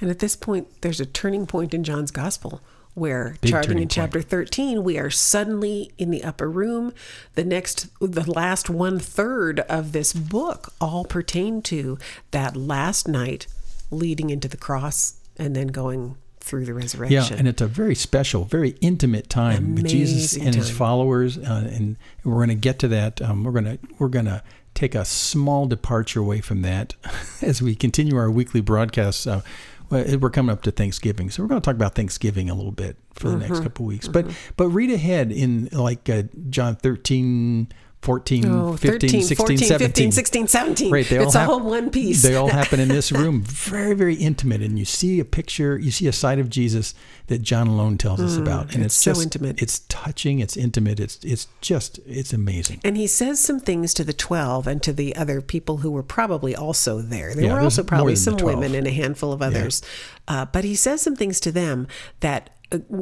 And 0.00 0.10
at 0.10 0.18
this 0.18 0.36
point, 0.36 0.68
there's 0.82 1.00
a 1.00 1.06
turning 1.06 1.46
point 1.46 1.74
in 1.74 1.84
John's 1.84 2.10
gospel 2.10 2.60
where 2.94 3.36
Big 3.40 3.50
charting 3.50 3.78
in 3.78 3.88
chapter 3.88 4.20
13 4.20 4.82
we 4.82 4.98
are 4.98 5.10
suddenly 5.10 5.92
in 5.96 6.10
the 6.10 6.24
upper 6.24 6.50
room 6.50 6.92
the 7.34 7.44
next 7.44 7.86
the 8.00 8.28
last 8.28 8.68
one 8.68 8.98
third 8.98 9.60
of 9.60 9.92
this 9.92 10.12
book 10.12 10.72
all 10.80 11.04
pertain 11.04 11.62
to 11.62 11.96
that 12.32 12.56
last 12.56 13.06
night 13.06 13.46
leading 13.92 14.28
into 14.30 14.48
the 14.48 14.56
cross 14.56 15.14
and 15.38 15.54
then 15.54 15.68
going 15.68 16.16
through 16.50 16.64
the 16.64 16.74
resurrection. 16.74 17.34
Yeah, 17.34 17.38
and 17.38 17.46
it's 17.46 17.62
a 17.62 17.68
very 17.68 17.94
special, 17.94 18.44
very 18.44 18.70
intimate 18.80 19.30
time 19.30 19.58
Amazing 19.58 19.74
with 19.76 19.86
Jesus 19.86 20.34
and 20.34 20.46
time. 20.46 20.54
his 20.54 20.70
followers, 20.70 21.38
uh, 21.38 21.70
and 21.72 21.96
we're 22.24 22.34
going 22.34 22.48
to 22.48 22.54
get 22.56 22.80
to 22.80 22.88
that. 22.88 23.22
Um, 23.22 23.44
we're 23.44 23.52
going 23.52 23.64
to 23.64 23.78
we're 23.98 24.08
going 24.08 24.24
to 24.24 24.42
take 24.74 24.96
a 24.96 25.04
small 25.04 25.66
departure 25.66 26.20
away 26.20 26.40
from 26.40 26.62
that 26.62 26.94
as 27.42 27.62
we 27.62 27.76
continue 27.76 28.16
our 28.16 28.30
weekly 28.30 28.60
broadcasts. 28.60 29.26
Uh, 29.26 29.42
we're 29.90 30.30
coming 30.30 30.52
up 30.52 30.62
to 30.62 30.70
Thanksgiving, 30.70 31.30
so 31.30 31.42
we're 31.42 31.48
going 31.48 31.60
to 31.60 31.64
talk 31.64 31.74
about 31.74 31.94
Thanksgiving 31.94 32.50
a 32.50 32.54
little 32.54 32.72
bit 32.72 32.96
for 33.12 33.28
the 33.28 33.36
mm-hmm. 33.36 33.48
next 33.48 33.60
couple 33.60 33.86
weeks. 33.86 34.08
Mm-hmm. 34.08 34.28
But 34.28 34.36
but 34.56 34.68
read 34.68 34.90
ahead 34.90 35.30
in 35.30 35.68
like 35.72 36.08
uh, 36.08 36.24
John 36.48 36.74
thirteen 36.74 37.68
14, 38.02 38.46
Oh, 38.46 38.76
15, 38.78 38.92
13, 38.92 39.22
16, 39.22 39.36
14, 39.36 39.58
17. 39.58 39.88
15, 39.88 40.12
16, 40.12 40.46
17. 40.48 40.90
Right, 40.92 41.06
they 41.06 41.18
all 41.18 41.24
it's 41.26 41.34
a 41.34 41.40
hap- 41.40 41.48
whole 41.48 41.60
one 41.60 41.90
piece. 41.90 42.22
They 42.22 42.34
all 42.34 42.48
happen 42.48 42.80
in 42.80 42.88
this 42.88 43.12
room, 43.12 43.42
very, 43.46 43.92
very 43.94 44.14
intimate. 44.14 44.62
And 44.62 44.78
you 44.78 44.86
see 44.86 45.20
a 45.20 45.24
picture, 45.26 45.76
you 45.78 45.90
see 45.90 46.06
a 46.06 46.12
side 46.12 46.38
of 46.38 46.48
Jesus 46.48 46.94
that 47.26 47.42
John 47.42 47.66
alone 47.66 47.98
tells 47.98 48.20
us 48.20 48.38
about, 48.38 48.74
and 48.74 48.82
Mm, 48.82 48.86
it's 48.86 48.94
it's, 48.94 48.94
so 48.94 49.10
just 49.12 49.22
intimate. 49.24 49.60
It's 49.62 49.80
touching. 49.80 50.38
It's 50.40 50.56
intimate. 50.56 50.98
It's 50.98 51.18
it's 51.22 51.46
just 51.60 52.00
it's 52.06 52.32
amazing. 52.32 52.80
And 52.84 52.96
he 52.96 53.06
says 53.06 53.38
some 53.38 53.60
things 53.60 53.92
to 53.94 54.02
the 54.04 54.14
12 54.14 54.66
and 54.66 54.82
to 54.82 54.92
the 54.94 55.14
other 55.14 55.40
people 55.42 55.78
who 55.78 55.90
were 55.90 56.02
probably 56.02 56.56
also 56.56 57.00
there. 57.02 57.34
There 57.34 57.44
Yeah, 57.44 57.52
were 57.54 57.60
also 57.60 57.82
probably 57.84 58.16
some 58.16 58.36
women 58.38 58.74
and 58.74 58.86
a 58.86 58.90
handful 58.92 59.30
of 59.32 59.42
others. 59.42 59.82
Uh, 60.26 60.46
but 60.46 60.64
he 60.64 60.74
says 60.74 61.02
some 61.02 61.16
things 61.16 61.38
to 61.40 61.52
them 61.52 61.86
that 62.20 62.50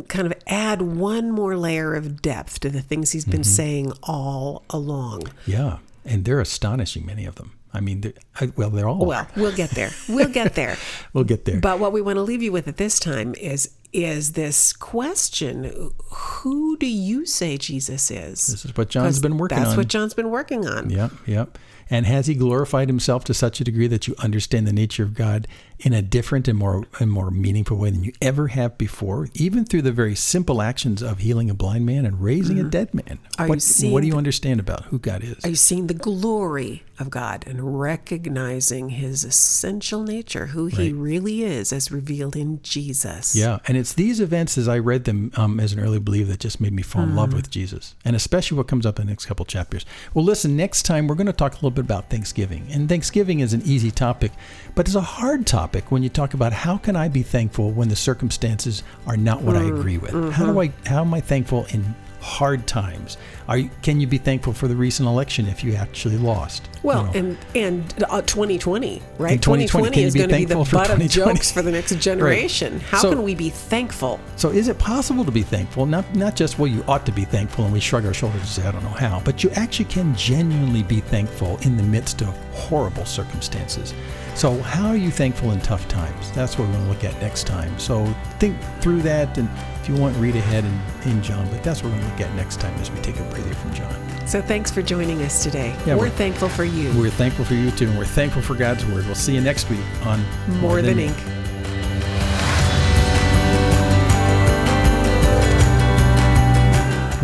kind 0.08 0.26
of 0.26 0.32
add 0.46 0.82
one 0.82 1.30
more 1.30 1.56
layer 1.56 1.94
of 1.94 2.22
depth 2.22 2.60
to 2.60 2.70
the 2.70 2.80
things 2.80 3.12
he's 3.12 3.24
Mm-hmm. 3.24 3.30
been 3.32 3.44
saying 3.44 3.92
all 4.02 4.62
along. 4.70 5.24
Yeah, 5.46 5.78
and 6.04 6.24
they're 6.24 6.40
astonishing. 6.40 7.04
Many 7.06 7.24
of 7.26 7.34
them. 7.36 7.52
I 7.74 7.80
mean, 7.80 8.00
they're- 8.00 8.14
I, 8.40 8.50
well, 8.56 8.70
they're 8.70 8.88
all. 8.88 9.04
Well, 9.04 9.26
we'll 9.36 9.54
get 9.54 9.70
there. 9.70 9.90
We'll 10.08 10.28
get 10.30 10.54
there. 10.54 10.76
we'll 11.12 11.24
get 11.24 11.44
there. 11.44 11.60
But 11.60 11.78
what 11.78 11.92
we 11.92 12.00
want 12.00 12.16
to 12.16 12.22
leave 12.22 12.42
you 12.42 12.50
with 12.52 12.66
at 12.68 12.76
this 12.78 12.98
time 12.98 13.34
is 13.34 13.70
is 13.92 14.32
this 14.32 14.74
question 14.74 15.90
who 16.10 16.76
do 16.76 16.86
you 16.86 17.24
say 17.26 17.56
Jesus 17.56 18.10
is? 18.10 18.46
This 18.46 18.64
is 18.66 18.76
what 18.76 18.88
John's 18.90 19.20
been 19.20 19.38
working 19.38 19.58
that's 19.58 19.70
on. 19.72 19.76
what 19.78 19.88
John's 19.88 20.12
been 20.14 20.30
working 20.30 20.66
on. 20.66 20.90
Yep, 20.90 21.10
yep. 21.26 21.58
And 21.90 22.04
has 22.04 22.26
he 22.26 22.34
glorified 22.34 22.88
himself 22.88 23.24
to 23.24 23.34
such 23.34 23.62
a 23.62 23.64
degree 23.64 23.86
that 23.86 24.06
you 24.06 24.14
understand 24.18 24.66
the 24.66 24.74
nature 24.74 25.02
of 25.04 25.14
God 25.14 25.48
in 25.80 25.92
a 25.92 26.02
different 26.02 26.48
and 26.48 26.58
more 26.58 26.84
and 26.98 27.10
more 27.10 27.30
meaningful 27.30 27.76
way 27.76 27.90
than 27.90 28.02
you 28.04 28.12
ever 28.20 28.48
have 28.48 28.76
before, 28.78 29.28
even 29.34 29.64
through 29.64 29.82
the 29.82 29.92
very 29.92 30.14
simple 30.14 30.60
actions 30.60 31.02
of 31.02 31.18
healing 31.18 31.50
a 31.50 31.54
blind 31.54 31.86
man 31.86 32.04
and 32.04 32.20
raising 32.20 32.58
a 32.58 32.64
dead 32.64 32.92
man? 32.92 33.04
Mm-hmm. 33.38 33.42
Are 33.42 33.48
what, 33.48 33.92
what 33.92 34.00
do 34.00 34.06
you 34.06 34.12
the- 34.14 34.18
understand 34.18 34.58
about 34.60 34.86
who 34.86 34.98
God 34.98 35.22
is? 35.22 35.44
Are 35.44 35.50
you 35.50 35.54
seeing 35.56 35.86
the 35.86 35.94
glory 35.94 36.82
of 36.98 37.10
God 37.10 37.44
and 37.46 37.78
recognizing 37.78 38.88
his 38.88 39.22
essential 39.24 40.02
nature, 40.02 40.46
who 40.46 40.66
he 40.66 40.92
really 40.92 41.44
is 41.44 41.72
as 41.72 41.92
revealed 41.92 42.34
in 42.34 42.60
Jesus? 42.62 43.36
Yeah, 43.36 43.58
and 43.68 43.76
it's 43.76 43.92
these 43.92 44.18
events 44.20 44.58
as 44.58 44.66
I 44.66 44.78
read 44.80 45.04
them 45.04 45.30
um, 45.36 45.60
as 45.60 45.72
an 45.72 45.78
early 45.78 46.00
believer 46.00 46.30
that 46.32 46.40
just 46.40 46.60
made 46.60 46.72
me 46.72 46.82
fall 46.82 47.02
in 47.02 47.08
Mm. 47.10 47.16
love 47.16 47.32
with 47.32 47.50
Jesus, 47.50 47.94
and 48.04 48.16
especially 48.16 48.56
what 48.58 48.66
comes 48.66 48.84
up 48.84 48.98
in 48.98 49.06
the 49.06 49.12
next 49.12 49.26
couple 49.26 49.44
chapters. 49.46 49.86
Well, 50.14 50.24
listen, 50.24 50.56
next 50.56 50.82
time 50.82 51.06
we're 51.06 51.14
going 51.14 51.26
to 51.28 51.32
talk 51.32 51.52
a 51.52 51.56
little 51.56 51.70
bit 51.70 51.84
about 51.84 52.10
Thanksgiving, 52.10 52.66
and 52.72 52.88
Thanksgiving 52.88 53.40
is 53.40 53.52
an 53.52 53.62
easy 53.64 53.90
topic, 53.92 54.32
but 54.74 54.86
it's 54.86 54.96
a 54.96 55.00
hard 55.00 55.46
topic 55.46 55.67
when 55.90 56.02
you 56.02 56.08
talk 56.08 56.34
about 56.34 56.52
how 56.52 56.76
can 56.78 56.96
I 56.96 57.08
be 57.08 57.22
thankful 57.22 57.70
when 57.70 57.88
the 57.88 57.96
circumstances 57.96 58.82
are 59.06 59.16
not 59.16 59.42
what 59.42 59.56
I 59.56 59.62
Mm, 59.62 59.78
agree 59.78 59.98
with. 59.98 60.12
mm-hmm. 60.12 60.30
How 60.30 60.46
do 60.46 60.60
I? 60.60 60.72
How 60.86 61.00
am 61.02 61.14
I 61.14 61.20
thankful 61.20 61.66
in 61.70 61.94
hard 62.20 62.66
times? 62.66 63.16
Are 63.46 63.58
you, 63.58 63.70
can 63.80 64.00
you 64.00 64.06
be 64.08 64.18
thankful 64.18 64.52
for 64.52 64.66
the 64.66 64.74
recent 64.74 65.08
election 65.08 65.46
if 65.46 65.62
you 65.62 65.74
actually 65.74 66.16
lost? 66.18 66.68
You 66.74 66.80
Well, 66.82 67.04
know? 67.04 67.12
and 67.14 67.38
and 67.54 68.04
uh, 68.10 68.22
2020, 68.22 69.00
right? 69.18 69.32
In 69.34 69.38
2020, 69.38 69.90
can 69.90 70.00
you 70.00 70.06
is 70.08 70.14
going 70.16 70.28
to 70.28 70.36
be 70.36 70.44
the 70.44 70.56
butt 70.56 70.90
of 70.90 71.00
jokes 71.08 71.52
for 71.52 71.62
the 71.62 71.70
next 71.70 71.94
generation. 72.00 72.80
How 72.80 72.98
So- 73.02 73.10
can 73.10 73.22
we 73.22 73.34
be 73.36 73.50
thankful? 73.50 74.18
So 74.36 74.50
is 74.50 74.66
it 74.68 74.78
possible 74.78 75.24
to 75.24 75.30
be 75.30 75.42
thankful? 75.42 75.86
Not 75.86 76.12
not 76.16 76.34
just 76.34 76.58
well, 76.58 76.66
you 76.66 76.82
ought 76.88 77.06
to 77.06 77.12
be 77.12 77.24
thankful, 77.24 77.64
and 77.64 77.72
we 77.72 77.78
shrug 77.80 78.04
our 78.04 78.12
shoulders 78.14 78.40
and 78.40 78.48
say, 78.50 78.62
I 78.66 78.72
don't 78.72 78.82
know 78.82 78.90
how, 78.90 79.20
but 79.24 79.44
you 79.44 79.50
actually 79.54 79.84
can 79.86 80.14
genuinely 80.16 80.82
be 80.82 81.00
thankful 81.00 81.58
in 81.62 81.76
the 81.76 81.82
midst 81.84 82.20
of 82.22 82.28
horrible 82.52 83.04
circumstances. 83.06 83.94
So 84.38 84.54
how 84.62 84.86
are 84.86 84.96
you 84.96 85.10
thankful 85.10 85.50
in 85.50 85.60
tough 85.62 85.88
times? 85.88 86.30
That's 86.30 86.56
what 86.56 86.68
we're 86.68 86.74
going 86.74 86.84
to 86.84 86.90
look 86.92 87.02
at 87.02 87.20
next 87.20 87.48
time. 87.48 87.76
So 87.76 88.06
think 88.38 88.56
through 88.80 89.02
that, 89.02 89.36
and 89.36 89.48
if 89.80 89.88
you 89.88 89.96
want, 89.96 90.16
read 90.18 90.36
ahead 90.36 90.64
in, 90.64 91.10
in 91.10 91.20
John. 91.24 91.50
But 91.50 91.64
that's 91.64 91.82
what 91.82 91.90
we're 91.90 91.98
going 91.98 92.08
to 92.12 92.18
look 92.18 92.30
at 92.30 92.36
next 92.36 92.60
time 92.60 92.72
as 92.80 92.88
we 92.88 93.00
take 93.00 93.18
a 93.18 93.24
breather 93.24 93.52
from 93.52 93.74
John. 93.74 94.28
So 94.28 94.40
thanks 94.40 94.70
for 94.70 94.80
joining 94.80 95.22
us 95.22 95.42
today. 95.42 95.74
Yeah, 95.84 95.94
we're 95.94 96.02
we're- 96.02 96.10
thankful 96.10 96.48
for 96.48 96.62
you. 96.62 96.96
We're 96.96 97.10
thankful 97.10 97.46
for 97.46 97.54
you 97.54 97.72
too, 97.72 97.88
and 97.88 97.98
we're 97.98 98.04
thankful 98.04 98.40
for 98.40 98.54
God's 98.54 98.86
word. 98.86 99.06
We'll 99.06 99.16
see 99.16 99.34
you 99.34 99.40
next 99.40 99.68
week 99.70 99.80
on 100.04 100.24
More 100.60 100.82
than 100.82 101.00
ink. 101.00 101.16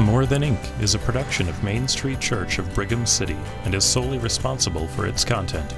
More 0.00 0.26
Than 0.26 0.42
Ink 0.42 0.60
is 0.80 0.94
a 0.94 0.98
production 0.98 1.48
of 1.48 1.62
Main 1.62 1.86
Street 1.86 2.18
Church 2.18 2.58
of 2.58 2.72
Brigham 2.74 3.06
City 3.06 3.36
and 3.64 3.74
is 3.74 3.84
solely 3.84 4.18
responsible 4.18 4.88
for 4.88 5.06
its 5.06 5.24
content. 5.24 5.72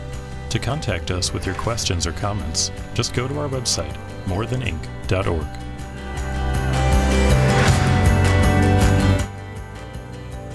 To 0.57 0.63
contact 0.63 1.11
us 1.11 1.35
with 1.35 1.45
your 1.45 1.55
questions 1.57 2.07
or 2.07 2.13
comments, 2.13 2.73
just 2.95 3.13
go 3.13 3.29
to 3.29 3.39
our 3.41 3.47
website, 3.47 3.95
morethanink.org. 4.25 5.45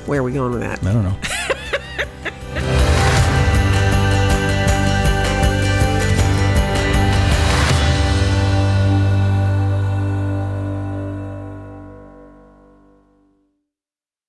Where 0.07 0.19
are 0.19 0.23
we 0.23 0.33
going 0.33 0.53
with 0.53 0.61
that? 0.61 0.83
I 0.83 0.91
don't 0.91 1.03
know. 1.03 1.30